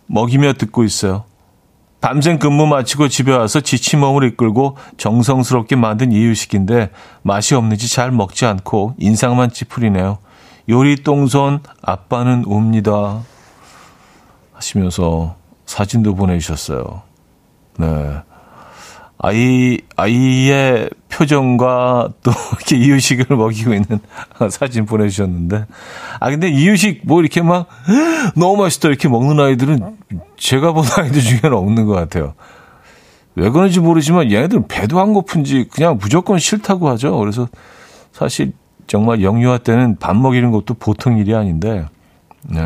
먹이며 0.07 0.55
듣고 0.55 0.83
있어요. 0.83 1.25
밤샘 2.03 2.41
근무 2.41 2.67
마치고 2.67 3.09
집에 3.09 3.33
와서 3.33 3.61
지친 3.61 4.01
몸을 4.01 4.25
이끌고 4.25 4.77
정성스럽게 4.99 5.77
만든 5.77 6.11
이유식인데 6.11 6.91
맛이 7.23 7.55
없는지 7.55 7.89
잘 7.89 8.11
먹지 8.11 8.45
않고 8.45 8.97
인상만 8.99 9.51
찌푸리네요. 9.53 10.19
요리 10.69 10.97
똥손 10.97 11.61
아빠는 11.81 12.45
옵니다. 12.47 13.23
하시면서 14.53 15.37
사진도 15.65 16.17
보내주셨어요. 16.17 17.03
네. 17.79 17.87
아이, 19.19 19.79
아이의 19.95 20.91
표정과 21.23 22.11
또 22.23 22.31
이렇게 22.59 22.77
이유식을 22.77 23.37
먹이고 23.37 23.73
있는 23.75 24.01
사진 24.51 24.85
보내주셨는데. 24.87 25.67
아, 26.21 26.31
근데 26.31 26.49
이유식 26.49 27.03
뭐 27.05 27.21
이렇게 27.21 27.43
막 27.43 27.69
너무 28.37 28.63
맛있다 28.63 28.89
이렇게 28.89 29.09
먹는 29.09 29.43
아이들은 29.43 29.97
제가 30.37 30.73
본 30.73 30.85
아이들 30.99 31.21
중에는 31.21 31.57
없는 31.57 31.87
것 31.87 31.93
같아요. 31.93 32.35
왜 33.35 33.49
그런지 33.49 33.81
모르지만 33.81 34.31
얘네들은 34.31 34.69
배도 34.69 35.01
안 35.01 35.15
고픈지 35.15 35.69
그냥 35.73 35.99
무조건 35.99 36.39
싫다고 36.39 36.89
하죠. 36.91 37.17
그래서 37.19 37.49
사실 38.13 38.53
정말 38.87 39.23
영유아 39.23 39.59
때는 39.59 39.97
밥 39.99 40.17
먹이는 40.17 40.51
것도 40.51 40.75
보통 40.75 41.17
일이 41.17 41.35
아닌데, 41.35 41.87
네. 42.43 42.61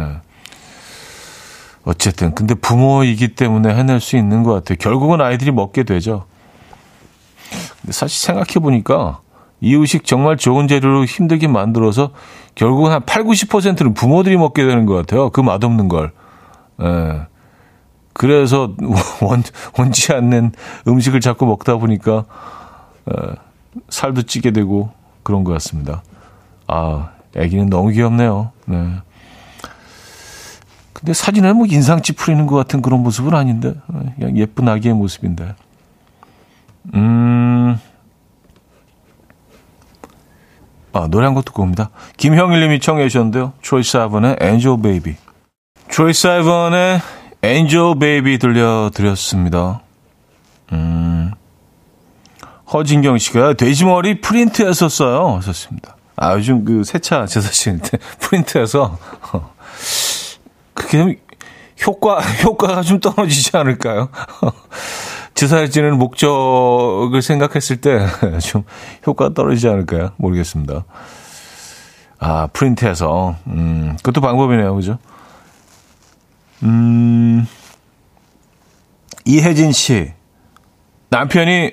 어쨌든 1.84 2.34
근데 2.34 2.54
부모이기 2.54 3.36
때문에 3.36 3.72
해낼 3.76 4.00
수 4.00 4.16
있는 4.16 4.42
것 4.42 4.54
같아요. 4.54 4.76
결국은 4.80 5.20
아이들이 5.20 5.52
먹게 5.52 5.84
되죠. 5.84 6.24
사실 7.90 8.20
생각해 8.20 8.60
보니까 8.60 9.20
이유식 9.60 10.04
정말 10.04 10.36
좋은 10.36 10.68
재료로 10.68 11.04
힘들게 11.04 11.48
만들어서 11.48 12.10
결국은 12.54 12.92
한 12.92 13.02
8, 13.04 13.24
90%는 13.24 13.94
부모들이 13.94 14.36
먹게 14.36 14.64
되는 14.64 14.86
것 14.86 14.94
같아요. 14.94 15.30
그 15.30 15.40
맛없는 15.40 15.88
걸. 15.88 16.12
예. 16.82 17.26
그래서 18.12 18.74
원, 19.20 19.42
원치 19.78 20.12
않는 20.12 20.52
음식을 20.88 21.20
자꾸 21.20 21.46
먹다 21.46 21.76
보니까 21.76 22.24
예, 23.10 23.34
살도 23.88 24.22
찌게 24.22 24.52
되고 24.52 24.90
그런 25.22 25.44
것 25.44 25.52
같습니다. 25.52 26.02
아, 26.66 27.10
애기는 27.36 27.68
너무 27.68 27.90
귀엽네요. 27.90 28.52
네. 28.66 28.94
근데 30.92 31.12
사진에 31.12 31.52
뭐 31.52 31.66
인상 31.66 32.00
찌푸리는 32.00 32.46
것 32.46 32.56
같은 32.56 32.80
그런 32.80 33.02
모습은 33.02 33.34
아닌데, 33.34 33.74
그냥 34.16 34.36
예쁜 34.38 34.66
아기의 34.66 34.94
모습인데. 34.94 35.54
음, 36.94 37.78
아, 40.92 41.08
노래 41.10 41.26
한 41.26 41.34
곡 41.34 41.44
듣고 41.44 41.62
옵니다. 41.62 41.90
김형일 42.16 42.60
님이 42.60 42.80
청해 42.80 43.08
주셨는데요. 43.08 43.52
트로이 43.62 43.96
시반의 43.98 44.36
Angel 44.40 44.80
Baby. 44.82 45.16
트로이 45.90 46.26
시반의 46.26 47.00
Angel 47.42 47.98
Baby 47.98 48.38
들려드렸습니다. 48.38 49.82
음, 50.72 51.32
허진경 52.72 53.18
씨가 53.18 53.54
돼지머리 53.54 54.20
프린트했었어요. 54.20 55.36
하셨습니다. 55.36 55.96
아, 56.16 56.32
요즘 56.34 56.64
그 56.64 56.82
세차 56.82 57.26
제사 57.26 57.50
지낼 57.50 57.80
때 57.80 57.98
프린트해서 58.20 58.98
어, 59.32 59.54
그게 60.72 61.20
효과, 61.86 62.20
효과가 62.20 62.80
좀 62.82 63.00
떨어지지 63.00 63.54
않을까요? 63.56 64.08
제사를 65.36 65.70
지내는 65.70 65.98
목적을 65.98 67.20
생각했을 67.20 67.76
때 67.76 68.06
좀 68.40 68.64
효과가 69.06 69.34
떨어지지 69.34 69.68
않을까요? 69.68 70.12
모르겠습니다. 70.16 70.84
아, 72.18 72.48
프린트해서. 72.52 73.36
음, 73.48 73.96
그것도 73.98 74.22
방법이네요. 74.22 74.74
그죠? 74.74 74.98
음, 76.62 77.46
이혜진 79.26 79.72
씨. 79.72 80.12
남편이 81.10 81.72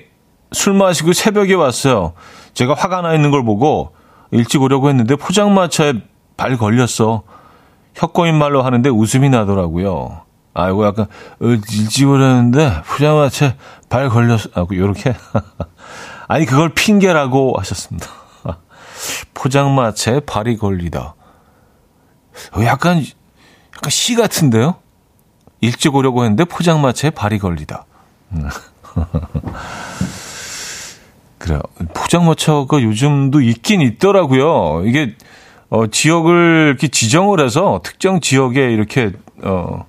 술 0.51 0.74
마시고 0.74 1.14
새벽에 1.14 1.53
왔어요. 1.53 2.14
제가 2.53 2.74
화가 2.74 3.01
나 3.01 3.16
있는 3.16 3.32
걸 3.32 3.45
보고 3.45 3.95
일찍 4.32 4.61
오려고 4.61 4.89
했는데 4.89 5.16
포장마차에 5.16 5.93
발 6.36 6.57
걸렸어. 6.57 7.24
혁고인 7.95 8.36
말로 8.36 8.61
하는데 8.61 8.89
웃음이 8.89 9.30
나더라고요. 9.30 10.24
아이고 10.54 10.86
약간 10.86 11.06
어, 11.39 11.45
일찍 11.45 12.08
오려는데 12.08 12.84
포장마차에 12.86 13.56
발 13.89 14.10
걸렸어. 14.10 14.49
아, 14.54 14.66
요렇게. 14.72 15.16
아니 16.28 16.45
그걸 16.45 16.70
핑계라고 16.74 17.56
하셨습니다. 17.58 18.08
포장마차에 19.34 20.22
발이 20.22 20.58
걸리다. 20.58 21.16
어, 22.54 22.64
약간 22.64 23.04
약간 23.76 23.89
시 23.89 24.16
같은데요? 24.16 24.76
일찍 25.62 25.95
오려고 25.95 26.24
했는데 26.24 26.45
포장마차에 26.45 27.12
발이 27.12 27.39
걸리다. 27.39 27.86
그래요. 31.39 31.62
포장마차가 31.93 32.82
요즘도 32.82 33.41
있긴 33.41 33.82
있더라고요. 33.82 34.86
이게 34.86 35.16
어, 35.70 35.88
지역을 35.88 36.68
이렇게 36.70 36.88
지정을 36.88 37.43
해서 37.43 37.82
특정 37.84 38.22
지역에 38.22 38.72
이렇게 38.72 39.12
어, 39.41 39.86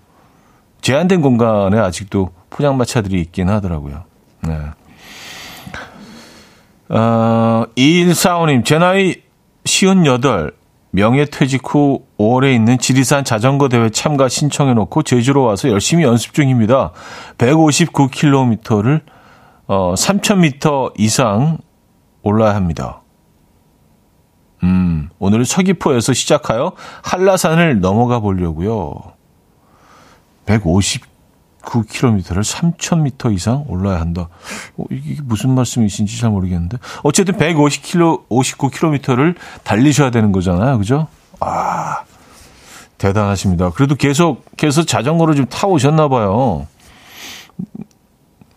제한된 0.85 1.23
공간에 1.23 1.79
아직도 1.79 2.29
포장마차들이 2.51 3.19
있긴 3.23 3.49
하더라고요. 3.49 4.05
네. 4.43 4.59
어, 6.91 7.65
2145님, 7.75 8.67
제 8.67 8.77
나이 8.77 9.17
58, 9.65 10.53
명예퇴직 10.91 11.63
후 11.65 12.05
5월에 12.19 12.55
있는 12.55 12.79
지리산 12.79 13.25
자전거 13.25 13.71
대회 13.71 13.89
참가 13.89 14.29
신청해 14.29 14.75
놓고 14.75 15.05
제주로 15.05 15.45
와서 15.45 15.71
열심히 15.71 16.05
연습 16.05 16.35
중입니다. 16.35 16.93
159km를 17.39 19.01
어 19.67 19.95
3000m 19.95 20.93
이상 20.99 21.57
올라야 22.23 22.55
합니다. 22.55 23.01
음, 24.63 25.09
오늘은 25.19 25.47
서귀포에서 25.47 26.13
시작하여 26.13 26.73
한라산을 27.03 27.81
넘어가 27.81 28.21
보려고요. 28.21 29.14
159km를 30.47 32.43
3000m 32.43 33.35
이상 33.35 33.65
올라야 33.69 34.01
한다. 34.01 34.29
어, 34.77 34.85
이게 34.91 35.21
무슨 35.23 35.55
말씀이신지 35.55 36.21
잘 36.21 36.31
모르겠는데. 36.31 36.79
어쨌든 37.03 37.37
150km, 37.37 38.29
59km를 38.29 39.35
달리셔야 39.63 40.11
되는 40.11 40.33
거잖아요. 40.33 40.79
그죠? 40.79 41.09
아, 41.41 42.05
대단하십니다. 42.99 43.71
그래도 43.71 43.95
계속, 43.95 44.45
계속 44.57 44.87
자전거를 44.87 45.35
좀 45.35 45.47
타고 45.47 45.75
오셨나 45.75 46.09
봐요. 46.09 46.67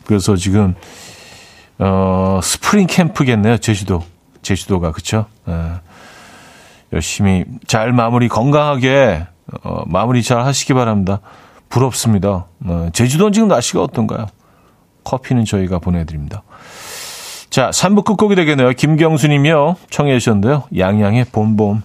그래서 0.05 0.35
지금, 0.35 0.75
어, 1.79 2.39
스프링 2.41 2.87
캠프겠네요. 2.87 3.57
제주도. 3.57 4.03
제주도가. 4.41 4.91
그쵸? 4.91 5.25
예. 5.49 5.73
열심히 6.93 7.43
잘 7.67 7.91
마무리, 7.91 8.29
건강하게, 8.29 9.27
어, 9.63 9.83
마무리 9.87 10.23
잘 10.23 10.41
하시기 10.45 10.73
바랍니다. 10.73 11.19
부럽습니다. 11.69 12.47
어, 12.65 12.89
제주도는 12.93 13.33
지금 13.33 13.47
날씨가 13.47 13.81
어떤가요? 13.83 14.27
커피는 15.03 15.45
저희가 15.45 15.79
보내드립니다. 15.79 16.43
자, 17.49 17.69
3부 17.69 18.03
끝곡이 18.03 18.35
되겠네요. 18.35 18.71
김경수님이요. 18.71 19.77
청해 19.89 20.19
주셨는데요. 20.19 20.63
양양의 20.77 21.25
봄봄. 21.31 21.81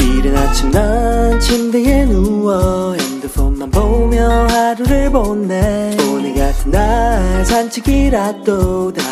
이른 0.00 0.36
아침 0.36 0.70
난 0.70 1.38
침대에 1.40 2.06
누워 2.06 2.94
핸드폰만 2.94 3.70
보며 3.70 4.46
하루를 4.48 5.10
보내 5.10 5.96
오늘 6.10 6.34
같은 6.34 6.70
날 6.70 7.44
산책이라도 7.44 8.92
다 8.92 9.11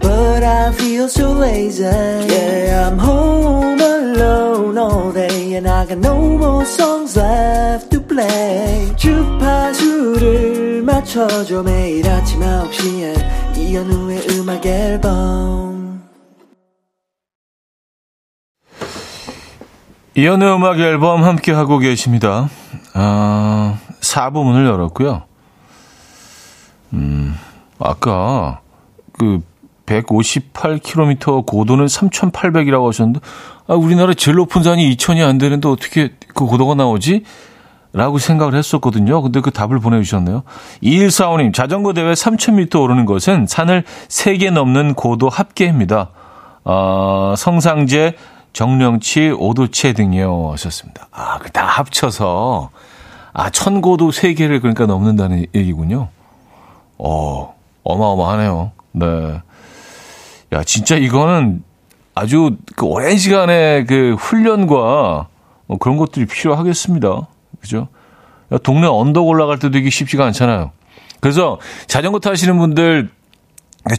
But 0.00 0.42
I 0.42 0.72
feel 0.72 1.06
so 1.06 1.32
lazy 1.32 1.82
Yeah 1.82 2.88
I'm 2.88 2.98
home 2.98 3.78
alone 3.78 4.78
all 4.78 5.12
day 5.12 5.54
And 5.54 5.68
I 5.68 5.84
got 5.84 5.98
no 5.98 6.16
more 6.38 6.64
songs 6.64 7.18
left 7.18 7.90
to 7.90 8.00
play 8.00 8.96
주파수를 8.96 10.82
맞춰줘 10.82 11.62
매일 11.62 12.08
아침 12.08 12.40
9시에 12.40 13.58
이현우의 13.58 14.26
음악 14.30 14.64
앨범 14.64 16.02
이현우의 20.14 20.54
음악 20.54 20.78
앨범 20.78 21.22
함께 21.22 21.52
하고 21.52 21.76
계십니다 21.78 22.48
아, 22.94 23.78
4부문을 24.00 24.66
열었고요 24.66 25.24
음, 26.94 27.34
아까 27.78 28.60
그 29.12 29.42
158km 29.86 31.46
고도는 31.46 31.86
3,800이라고 31.86 32.86
하셨는데, 32.88 33.20
아, 33.66 33.74
우리나라 33.74 34.14
제일 34.14 34.36
높은 34.36 34.62
산이 34.62 34.96
2,000이 34.96 35.26
안 35.26 35.38
되는데 35.38 35.68
어떻게 35.68 36.10
그 36.34 36.46
고도가 36.46 36.74
나오지? 36.74 37.24
라고 37.94 38.16
생각을 38.18 38.54
했었거든요. 38.54 39.20
근데 39.20 39.40
그 39.42 39.50
답을 39.50 39.78
보내주셨네요. 39.78 40.44
2145님, 40.82 41.52
자전거 41.52 41.92
대회 41.92 42.12
3,000m 42.14 42.80
오르는 42.80 43.04
것은 43.04 43.46
산을 43.46 43.84
3개 44.08 44.50
넘는 44.50 44.94
고도 44.94 45.28
합계입니다. 45.28 46.08
아, 46.64 47.34
성상제, 47.36 48.16
정령치, 48.54 49.34
오도체 49.36 49.92
등이요. 49.92 50.52
하셨습니다. 50.52 51.08
아, 51.12 51.38
그 51.38 51.50
다 51.50 51.66
합쳐서, 51.66 52.70
아, 53.34 53.50
천고도 53.50 54.10
3개를 54.10 54.60
그러니까 54.60 54.86
넘는다는 54.86 55.46
얘기군요. 55.54 56.08
어, 56.98 57.54
어마어마하네요. 57.84 58.72
네. 58.92 59.42
야, 60.52 60.62
진짜 60.64 60.96
이거는 60.96 61.62
아주 62.14 62.56
그 62.76 62.84
오랜 62.86 63.16
시간의 63.16 63.86
그 63.86 64.16
훈련과 64.18 65.28
뭐 65.66 65.78
그런 65.78 65.96
것들이 65.96 66.26
필요하겠습니다. 66.26 67.28
그죠? 67.60 67.88
동네 68.62 68.86
언덕 68.86 69.26
올라갈 69.26 69.58
때도 69.58 69.78
이게 69.78 69.88
쉽지가 69.88 70.26
않잖아요. 70.26 70.72
그래서 71.20 71.58
자전거 71.86 72.18
타시는 72.18 72.58
분들 72.58 73.08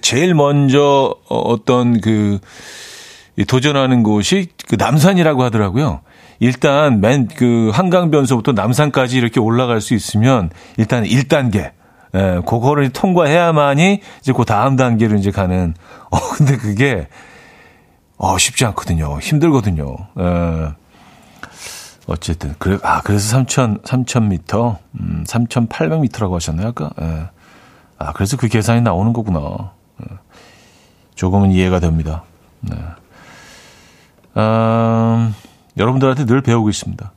제일 0.02 0.36
먼저 0.36 1.16
어떤 1.28 2.00
그 2.02 2.40
도전하는 3.48 4.04
곳이 4.04 4.50
그 4.68 4.76
남산이라고 4.76 5.42
하더라고요. 5.44 6.02
일단 6.40 7.02
맨 7.02 7.28
그 7.36 7.72
한강 7.74 8.12
변소부터 8.12 8.52
남산까지 8.52 9.18
이렇게 9.18 9.40
올라갈 9.40 9.82
수 9.82 9.96
있으면 9.96 10.52
일단 10.78 11.04
1단계 11.04 11.72
예, 12.16 12.42
그거를 12.46 12.90
통과해야만이 12.90 14.02
이제 14.22 14.34
그 14.34 14.46
다음 14.46 14.76
단계로 14.76 15.16
이제 15.18 15.32
가는. 15.32 15.74
어, 16.12 16.18
근데 16.38 16.58
그게 16.58 17.08
어, 18.18 18.38
쉽지 18.38 18.66
않거든요. 18.66 19.20
힘들거든요. 19.20 19.96
예. 20.20 20.74
어쨌든 22.06 22.54
그래 22.60 22.78
아 22.84 23.02
그래서 23.02 23.38
3천 23.38 23.82
3천 23.84 24.28
미터, 24.28 24.78
음, 25.00 25.24
3,800미터라고 25.26 26.34
하셨나요 26.34 26.68
아까? 26.68 26.92
예. 27.02 27.30
아 27.98 28.12
그래서 28.14 28.38
그 28.38 28.48
계산이 28.48 28.82
나오는 28.82 29.14
거구나. 29.14 29.72
예. 30.02 30.18
조금은 31.16 31.52
이해가 31.52 31.80
됩니다. 31.80 32.24
네. 32.62 32.76
음, 34.38 35.34
여러분들한테 35.78 36.26
늘 36.26 36.42
배우고 36.42 36.70
있습니다. 36.70 37.12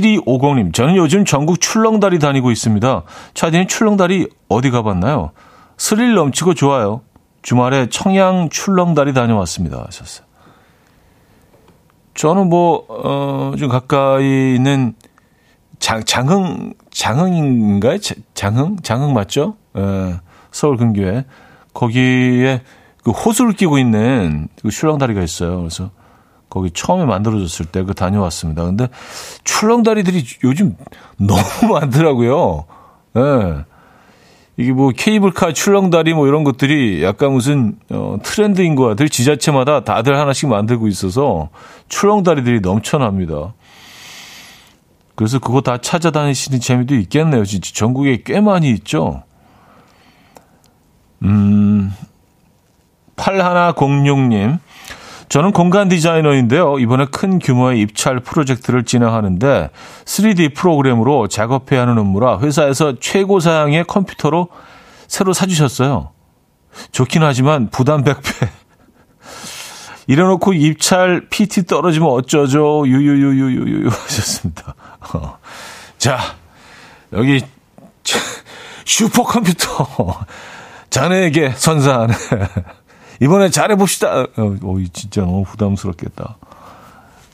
7250님, 0.00 0.72
저는 0.72 0.96
요즘 0.96 1.24
전국 1.24 1.60
출렁다리 1.60 2.18
다니고 2.18 2.50
있습니다. 2.50 3.02
차디는 3.34 3.68
출렁다리 3.68 4.28
어디 4.48 4.70
가봤나요? 4.70 5.30
스릴 5.76 6.14
넘치고 6.14 6.54
좋아요. 6.54 7.02
주말에 7.42 7.88
청양 7.88 8.48
출렁다리 8.50 9.14
다녀왔습니다. 9.14 9.84
하셨어요. 9.86 10.26
저는 12.14 12.48
뭐, 12.48 12.84
어, 12.88 13.52
좀 13.58 13.68
가까이 13.68 14.54
있는 14.56 14.94
장, 15.78 16.02
장흥, 16.02 16.74
장흥인가요? 16.90 17.98
장흥? 18.34 18.76
장흥 18.82 19.12
맞죠? 19.12 19.56
예, 19.76 20.16
서울 20.50 20.76
근교에. 20.78 21.26
거기에 21.74 22.62
그 23.04 23.10
호수를 23.10 23.52
끼고 23.52 23.78
있는 23.78 24.48
그 24.62 24.70
출렁다리가 24.70 25.22
있어요. 25.22 25.58
그래서 25.58 25.90
거기 26.48 26.70
처음에 26.70 27.04
만들어졌을 27.04 27.66
때 27.66 27.82
그 27.82 27.94
다녀왔습니다. 27.94 28.64
근데 28.64 28.88
출렁다리들이 29.44 30.24
요즘 30.44 30.76
너무 31.18 31.42
많더라고요. 31.72 32.64
예. 33.16 33.20
네. 33.20 33.64
이게 34.58 34.72
뭐 34.72 34.90
케이블카 34.90 35.52
출렁다리 35.52 36.14
뭐 36.14 36.26
이런 36.26 36.42
것들이 36.42 37.02
약간 37.04 37.32
무슨 37.32 37.76
어, 37.90 38.16
트렌드인 38.22 38.74
것 38.74 38.84
같아요. 38.86 39.08
지자체마다 39.08 39.84
다들 39.84 40.18
하나씩 40.18 40.48
만들고 40.48 40.88
있어서 40.88 41.50
출렁다리들이 41.90 42.60
넘쳐납니다. 42.60 43.52
그래서 45.14 45.38
그거 45.38 45.60
다 45.60 45.78
찾아다니시는 45.78 46.60
재미도 46.60 46.94
있겠네요. 46.94 47.44
진짜 47.44 47.70
전국에 47.74 48.22
꽤 48.24 48.40
많이 48.40 48.70
있죠. 48.70 49.22
음, 51.22 51.92
8106님. 53.16 54.58
저는 55.28 55.52
공간 55.52 55.88
디자이너인데요. 55.88 56.78
이번에 56.78 57.06
큰 57.06 57.38
규모의 57.38 57.80
입찰 57.80 58.20
프로젝트를 58.20 58.84
진행하는데 58.84 59.70
3D 60.04 60.54
프로그램으로 60.54 61.26
작업해야 61.26 61.82
하는 61.82 61.98
업무라 61.98 62.38
회사에서 62.38 62.94
최고 63.00 63.40
사양의 63.40 63.84
컴퓨터로 63.84 64.48
새로 65.08 65.32
사주셨어요. 65.32 66.10
좋긴 66.92 67.22
하지만 67.22 67.70
부담 67.70 68.04
100배. 68.04 68.48
이래놓고 70.06 70.52
입찰 70.52 71.26
PT 71.28 71.66
떨어지면 71.66 72.08
어쩌죠? 72.08 72.84
유유유유유유 72.86 73.88
하셨습니다. 73.88 74.74
어. 75.12 75.38
자, 75.98 76.18
여기 77.12 77.40
슈퍼컴퓨터 78.84 80.24
자네에게 80.90 81.50
선사하는 81.50 82.14
이번에 83.20 83.50
잘해봅시다. 83.50 84.20
어, 84.20 84.26
어, 84.36 84.76
진짜 84.92 85.22
너무 85.22 85.44
부담스럽겠다. 85.44 86.36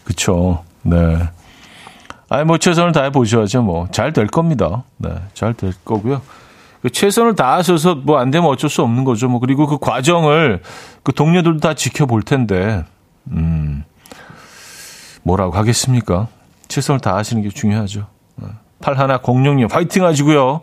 그쵸. 0.04 0.64
네. 0.82 1.18
아니, 2.28 2.44
뭐, 2.44 2.58
최선을 2.58 2.92
다해 2.92 3.10
보셔야죠. 3.10 3.62
뭐, 3.62 3.88
잘 3.90 4.12
될 4.12 4.26
겁니다. 4.26 4.84
네. 4.96 5.10
잘 5.34 5.54
될 5.54 5.72
거고요. 5.84 6.22
그 6.82 6.90
최선을 6.90 7.36
다하셔서 7.36 7.96
뭐 7.96 8.18
안 8.18 8.30
되면 8.30 8.48
어쩔 8.48 8.68
수 8.70 8.82
없는 8.82 9.04
거죠. 9.04 9.28
뭐, 9.28 9.38
그리고 9.40 9.66
그 9.66 9.78
과정을 9.78 10.62
그 11.02 11.12
동료들도 11.12 11.60
다 11.60 11.74
지켜볼 11.74 12.22
텐데, 12.22 12.84
음, 13.30 13.84
뭐라고 15.22 15.52
하겠습니까? 15.56 16.28
최선을 16.68 17.00
다하시는 17.00 17.42
게 17.42 17.48
중요하죠. 17.50 18.06
8106님, 18.80 19.70
화이팅 19.70 20.04
하시고요. 20.04 20.62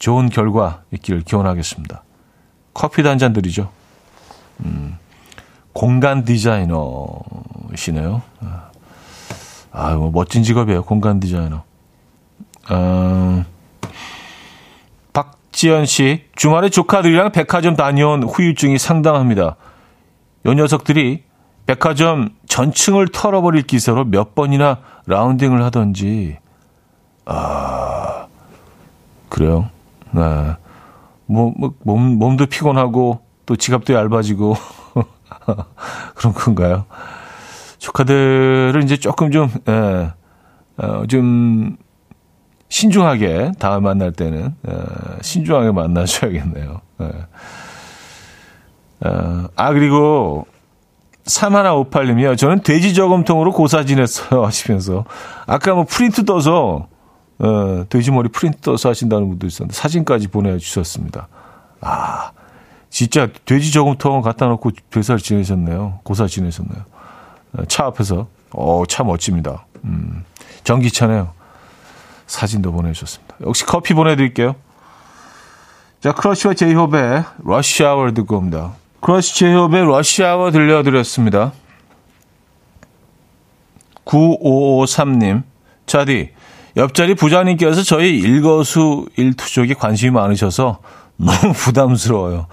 좋은 0.00 0.28
결과 0.30 0.82
있기를 0.92 1.20
기원하겠습니다. 1.20 2.02
잔 3.18 3.32
드리죠. 3.32 3.70
음, 4.64 4.98
공간 5.72 6.24
디자이너시네요. 6.24 8.22
아, 9.72 9.94
뭐 9.94 10.10
멋진 10.10 10.42
직업이에요. 10.42 10.82
공간 10.84 11.18
디자이너. 11.20 11.62
어, 12.70 13.44
박지연 15.12 15.86
씨, 15.86 16.24
주말에 16.36 16.68
조카들이랑 16.68 17.32
백화점 17.32 17.74
다녀온 17.74 18.22
후유증이 18.22 18.78
상당합니다. 18.78 19.56
요 20.46 20.52
녀석들이 20.52 21.24
백화점 21.66 22.30
전층을 22.48 23.08
털어버릴 23.08 23.62
기세로 23.62 24.04
몇 24.04 24.34
번이나 24.34 24.80
라운딩을 25.06 25.62
하던지, 25.62 26.36
아, 27.24 28.26
그래요. 29.28 29.70
네. 30.10 30.54
뭐, 31.32 31.52
뭐, 31.56 31.74
몸, 31.82 32.18
몸도 32.18 32.46
피곤하고 32.46 33.20
또 33.46 33.56
지갑도 33.56 33.94
얇아지고 33.94 34.54
그런 36.14 36.34
건가요? 36.34 36.84
조카들을 37.78 38.80
이제 38.84 38.96
조금 38.96 39.30
좀, 39.30 39.50
예, 39.68 40.12
어, 40.76 41.06
좀 41.08 41.76
신중하게 42.68 43.52
다음 43.58 43.82
만날 43.82 44.12
때는 44.12 44.54
예, 44.68 44.72
신중하게 45.20 45.72
만나셔야겠네요. 45.72 46.80
예. 47.00 47.12
어, 49.06 49.48
아 49.56 49.72
그리고 49.72 50.46
3158님이요. 51.26 52.36
저는 52.38 52.62
돼지 52.62 52.94
저금통으로 52.94 53.52
고사 53.52 53.84
지냈어요 53.84 54.44
하시면서 54.46 55.04
아까 55.46 55.74
뭐 55.74 55.84
프린트 55.84 56.24
떠서 56.24 56.88
어, 57.42 57.84
돼지머리 57.88 58.28
프린트 58.28 58.60
떠서 58.60 58.88
하신다는 58.90 59.28
분도 59.28 59.46
있었는데 59.48 59.74
사진까지 59.74 60.28
보내주셨습니다. 60.28 61.26
아, 61.80 62.30
진짜 62.88 63.28
돼지 63.44 63.72
저금통 63.72 64.22
갖다 64.22 64.46
놓고 64.46 64.70
제사를 64.90 65.18
지내셨네요. 65.18 66.00
고사 66.04 66.28
지내셨네요. 66.28 66.84
어, 67.54 67.64
차 67.66 67.86
앞에서. 67.86 68.28
어, 68.52 68.84
차 68.88 69.02
멋집니다. 69.02 69.66
음, 69.84 70.24
전기차네요. 70.62 71.32
사진도 72.28 72.70
보내주셨습니다. 72.70 73.36
역시 73.44 73.66
커피 73.66 73.94
보내드릴게요. 73.94 74.54
자, 76.00 76.12
크러쉬와 76.12 76.54
제이홉의 76.54 77.24
Rush 77.44 77.77
Hour 77.77 78.10
듣고 78.12 78.36
옵니다. 78.36 78.74
크러쉬 79.00 79.34
제이홉의 79.36 79.84
Rush 79.84 80.17
Hour 80.17 80.50
들려드렸습니다. 80.50 81.52
9553님, 84.04 85.42
차디, 85.86 86.30
옆자리 86.76 87.14
부장님께서 87.14 87.82
저희 87.82 88.18
일거수 88.18 89.06
일투족에 89.16 89.74
관심이 89.74 90.10
많으셔서 90.10 90.78
너무 91.16 91.52
부담스러워요. 91.54 92.46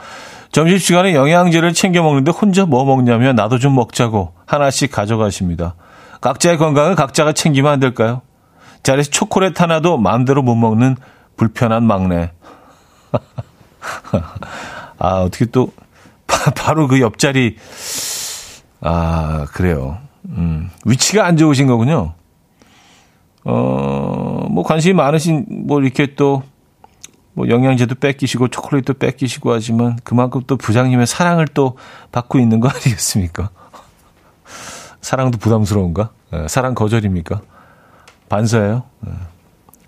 점심시간에 0.52 1.14
영양제를 1.14 1.74
챙겨 1.74 2.02
먹는데 2.04 2.32
혼자 2.32 2.66
뭐 2.66 2.84
먹냐면 2.84 3.36
나도 3.36 3.60
좀 3.60 3.76
먹자고 3.76 4.34
하나씩 4.46 4.92
가져가십니다. 4.92 5.76
각자의 6.22 6.58
건강을 6.58 6.96
각자가 6.96 7.34
챙기면 7.34 7.72
안 7.72 7.80
될까요? 7.80 8.22
자리에서 8.84 9.10
초콜릿 9.12 9.62
하나도 9.62 9.98
마음대로 9.98 10.42
못 10.42 10.56
먹는 10.56 10.98
불편한 11.38 11.84
막내. 11.84 12.32
아, 15.00 15.22
어떻게 15.22 15.46
또, 15.46 15.72
바 16.28 16.74
로 16.74 16.88
그 16.88 17.00
옆자리, 17.00 17.56
아, 18.82 19.46
그래요. 19.54 19.98
음, 20.30 20.70
위치가 20.86 21.26
안 21.26 21.38
좋으신 21.38 21.68
거군요. 21.68 22.14
어, 23.50 24.48
뭐 24.50 24.64
관심이 24.64 24.94
많으신, 24.94 25.46
뭐 25.50 25.82
이렇게 25.82 26.14
또, 26.16 26.44
뭐 27.34 27.50
영양제도 27.50 27.96
뺏기시고 27.96 28.50
초콜릿도 28.50 28.94
뺏기시고 28.94 29.52
하지만 29.52 29.98
그만큼 30.04 30.42
또 30.46 30.56
부장님의 30.58 31.08
사랑을 31.08 31.48
또 31.48 31.78
받고 32.12 32.40
있는 32.40 32.60
거 32.60 32.68
아니겠습니까? 32.70 33.50
사랑도 35.02 35.38
부담스러운가? 35.40 36.10
네, 36.32 36.48
사랑 36.48 36.76
거절입니까? 36.76 37.42
반사예요? 38.28 38.84
네. 39.02 39.12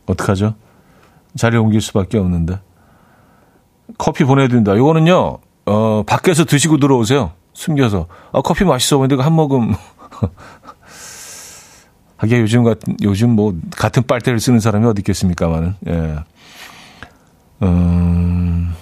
어떡하죠? 0.08 0.56
자리 1.38 1.58
옮길 1.58 1.82
수밖에 1.82 2.18
없는데. 2.18 2.60
커피 3.98 4.24
보내드린다. 4.24 4.76
요거는요, 4.76 5.38
어, 5.66 6.04
밖에서 6.08 6.46
드시고 6.46 6.78
들어오세요. 6.78 7.34
숨겨서. 7.54 8.08
아, 8.32 8.42
커피 8.42 8.64
맛있어 8.64 8.98
보이는데 8.98 9.22
한 9.22 9.34
모금. 9.34 9.76
하기야 12.22 12.40
요즘 12.40 12.64
같은, 12.64 12.96
요즘 13.02 13.32
뭐, 13.32 13.56
같은 13.76 14.04
빨대를 14.04 14.40
쓰는 14.40 14.60
사람이 14.60 14.86
어디 14.86 15.00
있겠습니까만은. 15.00 15.74
예. 15.88 16.20
음, 17.64 18.76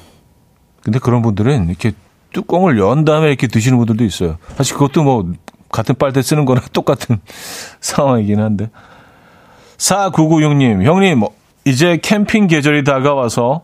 근데 0.84 1.00
그런 1.00 1.22
분들은 1.22 1.70
이렇게 1.70 1.94
뚜껑을 2.34 2.78
연 2.80 3.06
다음에 3.06 3.28
이렇게 3.28 3.48
드시는 3.48 3.78
분들도 3.78 4.04
있어요. 4.04 4.38
사실 4.58 4.76
그것도 4.76 5.04
뭐 5.04 5.32
같은 5.72 5.96
빨대 5.96 6.22
쓰는 6.22 6.44
거나 6.44 6.60
똑같은 6.74 7.20
상황이긴 7.80 8.42
한데. 8.42 8.70
4996님, 9.78 10.84
형님, 10.84 11.20
뭐 11.20 11.34
이제 11.64 11.98
캠핑 12.02 12.48
계절이 12.48 12.84
다가와서 12.84 13.64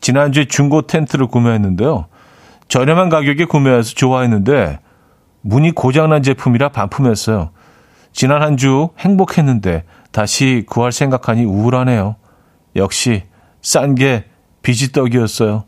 지난주에 0.00 0.46
중고 0.46 0.82
텐트를 0.82 1.28
구매했는데요. 1.28 2.06
저렴한 2.66 3.08
가격에 3.08 3.44
구매해서 3.44 3.94
좋아했는데 3.94 4.80
문이 5.42 5.70
고장난 5.72 6.24
제품이라 6.24 6.70
반품했어요. 6.70 7.50
지난 8.12 8.42
한 8.42 8.56
주 8.56 8.88
행복했는데 8.98 9.84
다시 10.12 10.64
구할 10.66 10.92
생각하니 10.92 11.44
우울하네요. 11.44 12.16
역시 12.76 13.24
싼 13.62 13.94
게 13.94 14.24
비지떡이었어요. 14.62 15.64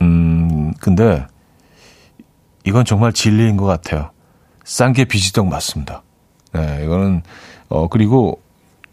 음, 0.00 0.72
근데 0.80 1.26
이건 2.64 2.84
정말 2.84 3.12
진리인 3.12 3.56
것 3.56 3.64
같아요. 3.66 4.10
싼 4.64 4.92
게 4.92 5.04
비지떡 5.04 5.48
맞습니다. 5.48 6.02
네, 6.52 6.82
이거는, 6.84 7.22
어, 7.68 7.88
그리고 7.88 8.40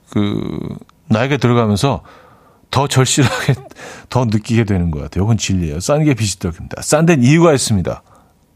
그, 0.09 0.59
나에게 1.07 1.37
들어가면서 1.37 2.01
더 2.71 2.87
절실하게 2.87 3.55
더 4.09 4.25
느끼게 4.25 4.63
되는 4.63 4.91
것 4.91 5.01
같아요. 5.01 5.23
이건 5.23 5.37
진리예요. 5.37 5.79
싼 5.79 6.03
게 6.03 6.13
비지떡입니다. 6.13 6.81
싼 6.81 7.05
데는 7.05 7.23
이유가 7.23 7.53
있습니다. 7.53 8.01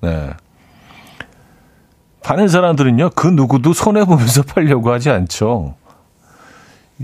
네. 0.01 0.29
파는 2.23 2.47
사람들은요, 2.47 3.11
그 3.11 3.27
누구도 3.27 3.73
손해보면서 3.73 4.43
팔려고 4.53 4.91
하지 4.91 5.09
않죠. 5.09 5.75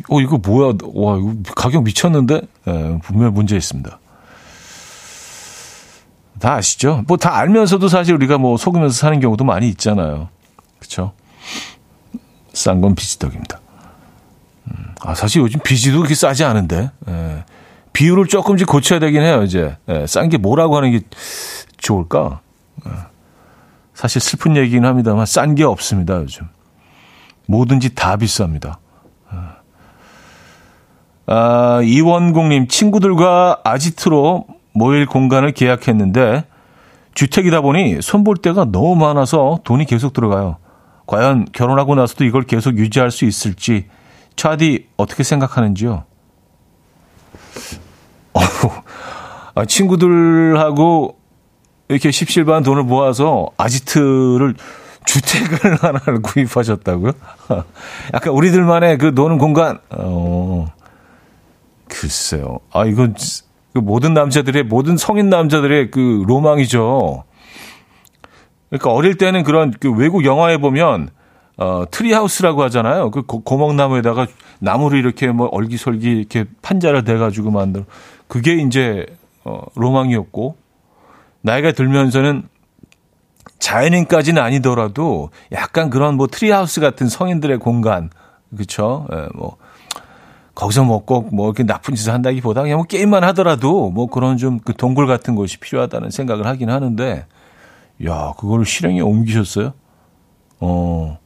어, 0.10 0.22
이거 0.22 0.38
뭐야? 0.38 0.74
와, 0.94 1.18
이거 1.18 1.34
가격 1.56 1.84
미쳤는데? 1.84 2.42
예, 2.68 3.00
분명 3.04 3.34
문제 3.34 3.56
있습니다. 3.58 4.00
다 6.40 6.54
아시죠? 6.54 7.04
뭐 7.08 7.18
다 7.18 7.36
알면서도 7.38 7.90
사실 7.90 8.14
우리가 8.16 8.38
뭐 8.38 8.56
속으면서 8.56 8.96
사는 8.96 9.20
경우도 9.20 9.44
많이 9.44 9.68
있잖아요. 9.70 10.30
그쵸? 10.80 11.12
싼 12.54 12.80
건 12.82 12.96
비지떡입니다. 12.96 13.60
음, 14.68 14.96
아, 15.02 15.14
사실 15.16 15.42
요즘 15.42 15.60
비지도 15.62 15.98
그렇게 15.98 16.16
싸지 16.16 16.46
않은데, 16.46 16.92
예, 17.10 17.44
비율을 17.92 18.28
조금씩 18.28 18.68
고쳐야 18.68 19.00
되긴 19.00 19.22
해요, 19.22 19.44
이제. 19.44 19.76
예, 19.90 20.06
싼 20.08 20.30
게 20.30 20.38
뭐라고 20.38 20.78
하는 20.78 20.92
게 20.92 21.02
좋을까? 21.78 22.40
예, 22.86 22.92
사실 24.00 24.22
슬픈 24.22 24.56
얘기긴 24.56 24.86
합니다만, 24.86 25.26
싼 25.26 25.56
게 25.56 25.66
없습니다, 25.66 26.16
요즘. 26.22 26.48
뭐든지 27.48 27.96
다 27.96 28.16
비쌉니다. 28.16 28.78
아, 31.26 31.82
이원국님, 31.84 32.70
친구들과 32.70 33.60
아지트로 33.66 34.46
모일 34.72 35.06
공간을 35.06 35.52
계약했는데, 35.52 36.46
주택이다 37.14 37.60
보니 37.60 38.02
손볼 38.02 38.38
데가 38.38 38.64
너무 38.72 38.96
많아서 38.96 39.60
돈이 39.66 39.84
계속 39.84 40.14
들어가요. 40.14 40.60
과연 41.06 41.48
결혼하고 41.52 41.96
나서도 41.96 42.24
이걸 42.24 42.44
계속 42.44 42.78
유지할 42.78 43.12
수 43.12 43.26
있을지, 43.26 43.88
차디 44.38 44.88
어떻게 44.96 45.24
생각하는지요? 45.24 46.06
어, 48.34 48.40
아, 49.56 49.66
친구들하고 49.66 51.19
이렇게 51.90 52.12
십시일반 52.12 52.64
돈을 52.64 52.84
모아서 52.84 53.50
아지트를 53.58 54.56
주택을 55.06 55.76
하나를 55.82 56.22
구입하셨다고요? 56.22 57.12
약간 58.14 58.34
우리들만의 58.34 59.00
그 59.00 59.08
노는 59.08 59.40
공간. 59.40 59.80
어, 59.90 60.68
글쎄요. 61.88 62.60
아, 62.72 62.86
이건 62.86 63.16
그 63.74 63.80
모든 63.80 64.14
남자들의, 64.14 64.64
모든 64.64 64.98
성인 64.98 65.30
남자들의 65.30 65.90
그 65.90 66.24
로망이죠. 66.28 67.24
그러니까 68.70 68.92
어릴 68.92 69.18
때는 69.18 69.44
그런 69.44 69.74
그 69.80 69.92
외국 69.92 70.26
영화에 70.26 70.58
보면 70.58 71.10
어, 71.58 71.84
tree 71.90 72.13
house라고 72.13 72.64
하잖아요. 72.64 73.10
그 73.10 73.24
고, 73.24 73.42
고목나무에다가 73.44 74.28
나무를 74.60 75.00
이렇게 75.00 75.28
뭐 75.28 75.48
얼기설기 75.52 76.08
이렇게 76.08 76.46
판자를 76.62 77.04
대가지고 77.04 77.50
만들. 77.50 77.86
그게 78.28 78.54
이제 78.54 79.08
어, 79.44 79.62
로망이었고 79.76 80.56
나이가 81.42 81.72
들면서는 81.72 82.48
자연인까지는 83.60 84.42
아니더라도 84.42 85.32
약간 85.52 85.90
그런 85.90 86.16
뭐 86.16 86.28
tree 86.28 86.52
house 86.52 86.82
같은 86.82 87.08
성인들의 87.10 87.60
공간, 87.60 88.10
그렇죠? 88.56 89.08
예, 89.14 89.28
뭐 89.36 89.58
거기서 90.56 90.84
뭐 90.84 91.05
꼭 91.05 91.25
뭐 91.25 91.46
이렇게 91.48 91.64
나쁜 91.64 91.96
짓을 91.96 92.14
한다기보다 92.14 92.62
그냥 92.64 92.78
뭐 92.78 92.86
게임만 92.86 93.24
하더라도 93.26 93.90
뭐 93.92 94.08
그런 94.08 94.38
좀 94.38 94.60
그 94.64 94.74
동굴 94.74 95.08
같은 95.08 95.36
곳이 95.36 95.58
필요하다는 95.60 96.10
생각을 96.10 96.46
하긴 96.48 96.70
하는데, 96.70 97.26
야 98.06 98.34
그걸 98.38 98.66
실행에 98.66 99.02
옮기셨어요? 99.02 99.74
어, 100.62 101.18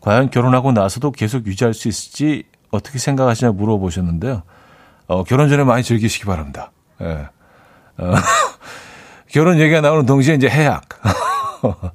과연 0.00 0.30
결혼하고 0.30 0.72
나서도 0.72 1.10
계속 1.12 1.46
유지할 1.46 1.74
수 1.74 1.88
있을지 1.88 2.44
어떻게 2.70 2.98
생각하시냐 2.98 3.52
물어보셨는데요. 3.52 4.42
어, 5.08 5.24
결혼 5.24 5.48
전에 5.48 5.64
많이 5.64 5.82
즐기시기 5.82 6.24
바랍니다. 6.24 6.70
예. 7.00 7.28
어, 7.98 8.14
결혼 9.32 9.58
얘기가 9.60 9.80
나오는 9.80 10.06
동시에 10.06 10.34
이제 10.34 10.48
해약. 10.48 10.88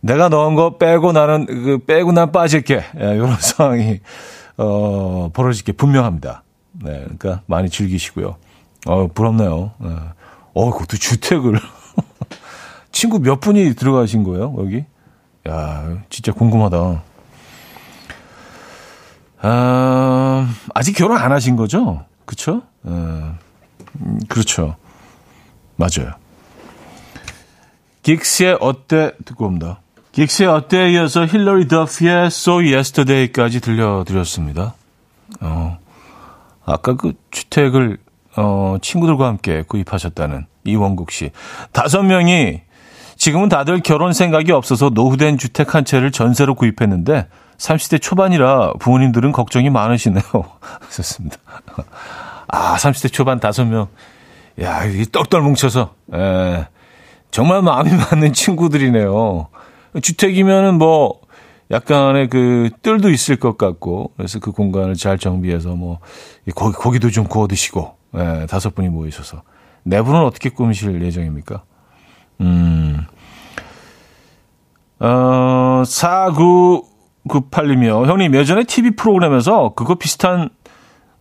내가 0.00 0.28
넣은 0.28 0.54
거 0.54 0.78
빼고 0.78 1.12
나는 1.12 1.46
그 1.46 1.78
빼고 1.78 2.12
난 2.12 2.32
빠질게. 2.32 2.84
예, 3.00 3.14
이런 3.14 3.36
상황이 3.40 4.00
어, 4.56 5.30
벌어질 5.32 5.64
게 5.64 5.72
분명합니다. 5.72 6.42
네, 6.72 6.92
그러니까 7.02 7.42
많이 7.46 7.70
즐기시고요. 7.70 8.36
어, 8.86 9.06
부럽네요. 9.08 9.72
네. 9.78 9.90
어, 10.54 10.70
그것도 10.72 10.96
주택을 10.96 11.60
친구 12.92 13.18
몇 13.20 13.40
분이 13.40 13.74
들어가신 13.74 14.24
거예요, 14.24 14.54
여기? 14.58 14.84
야, 15.48 15.98
진짜 16.10 16.32
궁금하다. 16.32 17.02
아, 19.42 20.54
아직 20.74 20.94
결혼 20.94 21.18
안 21.18 21.30
하신 21.30 21.56
거죠? 21.56 22.04
그쵸? 22.24 22.62
음, 22.86 23.38
그렇죠. 24.28 24.76
맞아요. 25.76 26.12
긱스의 28.02 28.58
어때 28.60 29.12
듣고 29.24 29.46
옵니다. 29.46 29.80
긱스의 30.12 30.48
어때에 30.48 30.92
이어서 30.92 31.26
힐러리 31.26 31.68
더피의 31.68 32.26
So 32.26 32.56
Yesterday까지 32.56 33.60
들려드렸습니다. 33.60 34.74
어, 35.40 35.78
아까 36.64 36.96
그 36.96 37.12
주택을 37.30 37.98
어, 38.36 38.76
친구들과 38.80 39.26
함께 39.26 39.62
구입하셨다는 39.66 40.46
이원국 40.64 41.10
씨. 41.10 41.30
다섯 41.72 42.02
명이 42.02 42.62
지금은 43.16 43.48
다들 43.48 43.80
결혼 43.80 44.12
생각이 44.12 44.52
없어서 44.52 44.90
노후된 44.90 45.38
주택 45.38 45.74
한 45.74 45.84
채를 45.84 46.12
전세로 46.12 46.54
구입했는데 46.54 47.28
30대 47.58 48.00
초반이라 48.00 48.74
부모님들은 48.78 49.32
걱정이 49.32 49.70
많으시네요. 49.70 50.22
좋습니다. 50.92 51.36
아, 52.48 52.76
30대 52.76 53.12
초반 53.12 53.40
다섯 53.40 53.64
명. 53.64 53.88
야, 54.60 54.84
이게 54.84 55.04
똘똘 55.04 55.42
뭉쳐서, 55.42 55.94
에, 56.14 56.66
정말 57.30 57.62
마음이 57.62 57.90
맞는 58.10 58.32
친구들이네요. 58.32 59.48
주택이면은 60.02 60.78
뭐, 60.78 61.20
약간의 61.70 62.28
그 62.28 62.70
뜰도 62.82 63.10
있을 63.10 63.36
것 63.36 63.58
같고, 63.58 64.12
그래서 64.16 64.38
그 64.38 64.52
공간을 64.52 64.94
잘 64.94 65.18
정비해서 65.18 65.70
뭐, 65.70 65.98
고기, 66.54 66.76
고기도 66.76 67.10
좀 67.10 67.24
구워 67.24 67.46
드시고, 67.46 67.94
에, 68.14 68.46
다섯 68.46 68.74
분이 68.74 68.88
모이셔서. 68.88 69.42
내부는 69.82 70.20
어떻게 70.20 70.48
꾸미실 70.48 71.02
예정입니까? 71.02 71.62
음, 72.40 73.04
어, 74.98 75.82
4998이며, 75.84 78.06
형님, 78.06 78.34
예전에 78.34 78.64
TV 78.64 78.92
프로그램에서 78.92 79.74
그거 79.74 79.96
비슷한 79.96 80.48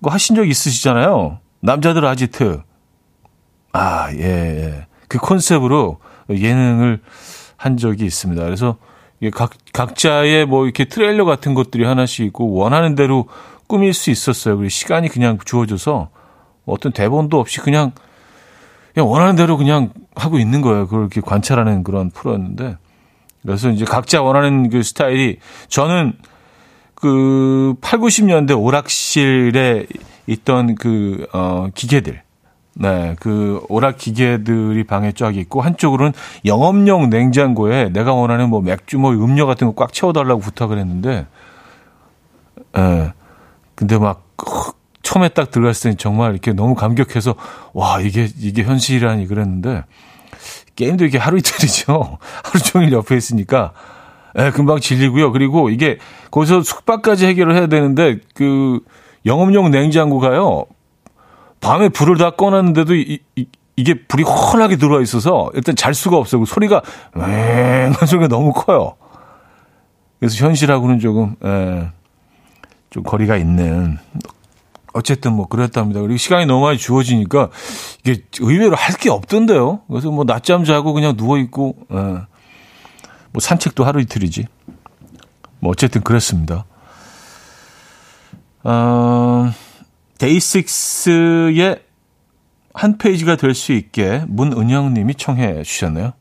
거 0.01 0.09
하신 0.09 0.35
적 0.35 0.47
있으시잖아요. 0.47 1.39
남자들 1.61 2.05
아지트. 2.05 2.61
아, 3.75 4.09
예, 4.13 4.23
예. 4.23 4.87
그 5.09 5.17
컨셉으로 5.17 5.99
예능을 6.29 7.01
한 7.57 7.77
적이 7.77 8.05
있습니다. 8.05 8.41
그래서 8.43 8.77
각, 9.33 9.51
각자의 9.73 10.45
뭐 10.45 10.63
이렇게 10.63 10.85
트레일러 10.85 11.25
같은 11.25 11.53
것들이 11.53 11.83
하나씩 11.83 12.25
있고 12.27 12.53
원하는 12.53 12.95
대로 12.95 13.27
꾸밀 13.67 13.93
수 13.93 14.11
있었어요. 14.11 14.55
그리고 14.57 14.69
시간이 14.69 15.09
그냥 15.09 15.37
주어져서 15.43 16.09
어떤 16.65 16.93
대본도 16.93 17.37
없이 17.37 17.59
그냥, 17.59 17.91
그냥 18.93 19.09
원하는 19.09 19.35
대로 19.35 19.57
그냥 19.57 19.91
하고 20.15 20.39
있는 20.39 20.61
거예요. 20.61 20.85
그걸 20.85 21.01
이렇게 21.01 21.19
관찰하는 21.19 21.83
그런 21.83 22.11
프로였는데. 22.11 22.77
그래서 23.41 23.69
이제 23.69 23.83
각자 23.83 24.21
원하는 24.21 24.69
그 24.69 24.83
스타일이 24.83 25.37
저는 25.67 26.13
그 26.95 27.75
8, 27.81 27.99
90년대 27.99 28.59
오락실에 28.59 29.85
있던 30.27 30.75
그, 30.75 31.27
어, 31.33 31.67
기계들. 31.75 32.24
네, 32.77 33.15
그 33.21 33.61
오락 33.69 33.97
기계들이 33.97 34.83
방에 34.83 35.13
쫙 35.13 35.35
있고 35.37 35.61
한쪽으로는 35.61 36.11
영업용 36.43 37.09
냉장고에 37.09 37.89
내가 37.89 38.13
원하는 38.13 38.49
뭐 38.49 38.61
맥주 38.61 38.97
뭐 38.99 39.11
음료 39.11 39.47
같은 39.47 39.67
거 39.67 39.73
꽉 39.75 39.93
채워달라고 39.93 40.41
부탁을 40.41 40.77
했는데, 40.79 41.25
예, 42.77 42.81
네, 42.81 43.13
근데 43.75 43.97
막 43.97 44.25
처음에 45.03 45.29
딱 45.29 45.51
들어갔을 45.51 45.91
때 45.91 45.97
정말 45.97 46.31
이렇게 46.31 46.51
너무 46.53 46.75
감격해서 46.75 47.35
와 47.73 48.01
이게 48.01 48.27
이게 48.39 48.63
현실이라니 48.63 49.27
그랬는데 49.27 49.83
게임도 50.75 51.05
이게 51.05 51.17
하루 51.17 51.37
이틀이죠. 51.37 52.17
하루 52.43 52.59
종일 52.63 52.91
옆에 52.91 53.15
있으니까 53.15 53.71
예, 54.37 54.51
금방 54.51 54.79
질리고요. 54.81 55.31
그리고 55.31 55.69
이게 55.69 55.97
거기서 56.31 56.61
숙박까지 56.63 57.25
해결을 57.27 57.55
해야 57.55 57.67
되는데 57.67 58.17
그 58.33 58.79
영업용 59.25 59.71
냉장고가요. 59.71 60.65
밤에 61.65 61.89
불을 61.89 62.17
다 62.17 62.29
꺼놨는데도 62.29 62.93
이, 62.93 63.19
이, 63.35 63.47
이게 63.75 63.95
불이 64.05 64.21
훤하게 64.23 64.75
들어와 64.77 65.01
있어서 65.01 65.49
일단 65.55 65.75
잘 65.75 65.95
수가 65.95 66.17
없어요. 66.17 66.41
그 66.41 66.45
소리가 66.45 66.83
맹한 67.15 68.05
소리가 68.05 68.27
너무 68.27 68.53
커요. 68.53 68.95
그래서 70.19 70.45
현실하고는 70.45 70.99
조금 70.99 71.35
예, 71.43 71.89
좀 72.91 73.01
거리가 73.03 73.35
있는 73.37 73.97
어쨌든 74.93 75.33
뭐 75.33 75.47
그랬답니다. 75.47 75.99
그리고 76.01 76.17
시간이 76.17 76.45
너무 76.45 76.63
많이 76.65 76.77
주어지니까 76.77 77.49
이게 78.05 78.23
의외로 78.39 78.75
할 78.75 78.95
게 78.97 79.09
없던데요. 79.09 79.81
그래서 79.89 80.11
뭐 80.11 80.23
낮잠 80.23 80.63
자고 80.65 80.93
그냥 80.93 81.17
누워 81.17 81.37
있고 81.39 81.75
예. 81.91 81.95
뭐 81.95 83.39
산책도 83.39 83.83
하루 83.83 83.99
이틀이지. 84.01 84.45
뭐 85.59 85.71
어쨌든 85.71 86.01
그랬습니다. 86.01 86.65
어, 88.63 89.51
데이식스의 90.17 91.81
한 92.73 92.97
페이지가 92.97 93.35
될 93.37 93.53
수 93.53 93.71
있게 93.73 94.23
문은영 94.27 94.93
님이 94.93 95.15
청해 95.15 95.63
주셨네요. 95.63 96.13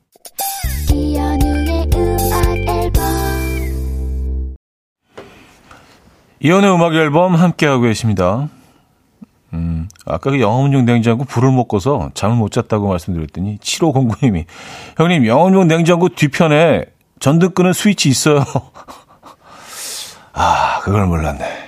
이연의 6.40 6.74
음악 6.74 6.94
앨범 6.94 7.34
함께하고 7.34 7.82
계십니다. 7.82 8.48
음, 9.54 9.88
아까 10.04 10.30
그 10.30 10.40
영업용 10.40 10.84
냉장고 10.84 11.24
불을 11.24 11.50
못 11.50 11.66
꺼서 11.66 12.10
잠을 12.14 12.36
못 12.36 12.50
잤다고 12.52 12.88
말씀드렸더니 12.88 13.58
7509님이 13.58 14.44
형님 14.96 15.26
영업용 15.26 15.68
냉장고 15.68 16.08
뒤편에 16.08 16.84
전등 17.20 17.50
끄는 17.52 17.72
스위치 17.72 18.08
있어요. 18.08 18.44
아, 20.34 20.80
그걸 20.82 21.06
몰랐네. 21.06 21.63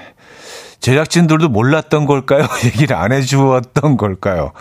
제작진들도 0.87 1.49
몰랐던 1.49 2.07
걸까요? 2.07 2.47
얘기를 2.64 2.95
안 2.95 3.11
해주었던 3.11 3.97
걸까요? 3.97 4.53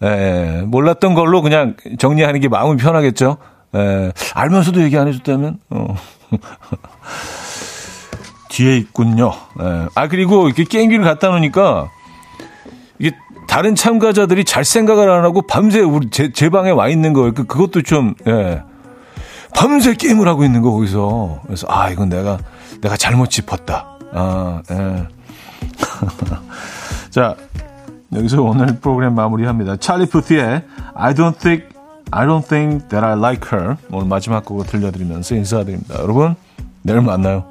에, 0.00 0.62
몰랐던 0.62 1.14
걸로 1.14 1.42
그냥 1.42 1.74
정리하는 1.98 2.38
게 2.38 2.46
마음이 2.48 2.76
편하겠죠? 2.76 3.38
에, 3.74 4.12
알면서도 4.32 4.80
얘기 4.82 4.96
안 4.96 5.08
해줬다면? 5.08 5.58
어. 5.70 5.96
뒤에 8.48 8.76
있군요. 8.76 9.32
에. 9.60 9.88
아, 9.96 10.06
그리고 10.06 10.46
이렇게 10.46 10.62
게임기를 10.62 11.04
갖다 11.04 11.30
놓으니까 11.30 11.90
이게 13.00 13.16
다른 13.48 13.74
참가자들이 13.74 14.44
잘 14.44 14.64
생각을 14.64 15.10
안 15.10 15.24
하고 15.24 15.42
밤새 15.42 15.80
우리 15.80 16.10
제, 16.10 16.30
제 16.32 16.48
방에 16.48 16.70
와 16.70 16.86
있는 16.90 17.12
거예요. 17.12 17.34
그, 17.34 17.42
그것도 17.44 17.82
좀, 17.82 18.14
예. 18.28 18.62
밤새 19.52 19.94
게임을 19.94 20.28
하고 20.28 20.44
있는 20.44 20.62
거, 20.62 20.70
거기서. 20.70 21.40
그래서, 21.44 21.66
아, 21.68 21.90
이건 21.90 22.08
내가, 22.08 22.38
내가 22.80 22.96
잘못 22.96 23.30
짚었다. 23.30 23.98
아, 24.12 24.62
예. 24.70 25.21
자, 27.10 27.36
여기서 28.12 28.42
오늘 28.42 28.78
프로그램 28.80 29.14
마무리합니다. 29.14 29.76
찰리 29.76 30.06
푸티의 30.06 30.64
I 30.94 31.14
don't 31.14 31.38
think 31.38 31.68
I 32.10 32.26
don't 32.26 32.46
think 32.46 32.88
that 32.88 33.04
I 33.04 33.16
like 33.16 33.48
her 33.52 33.76
오늘 33.90 34.06
마지막 34.06 34.44
곡을 34.44 34.66
들려드리면서 34.66 35.34
인사드립니다. 35.34 35.98
여러분 36.00 36.34
내일 36.82 37.00
만나요. 37.00 37.44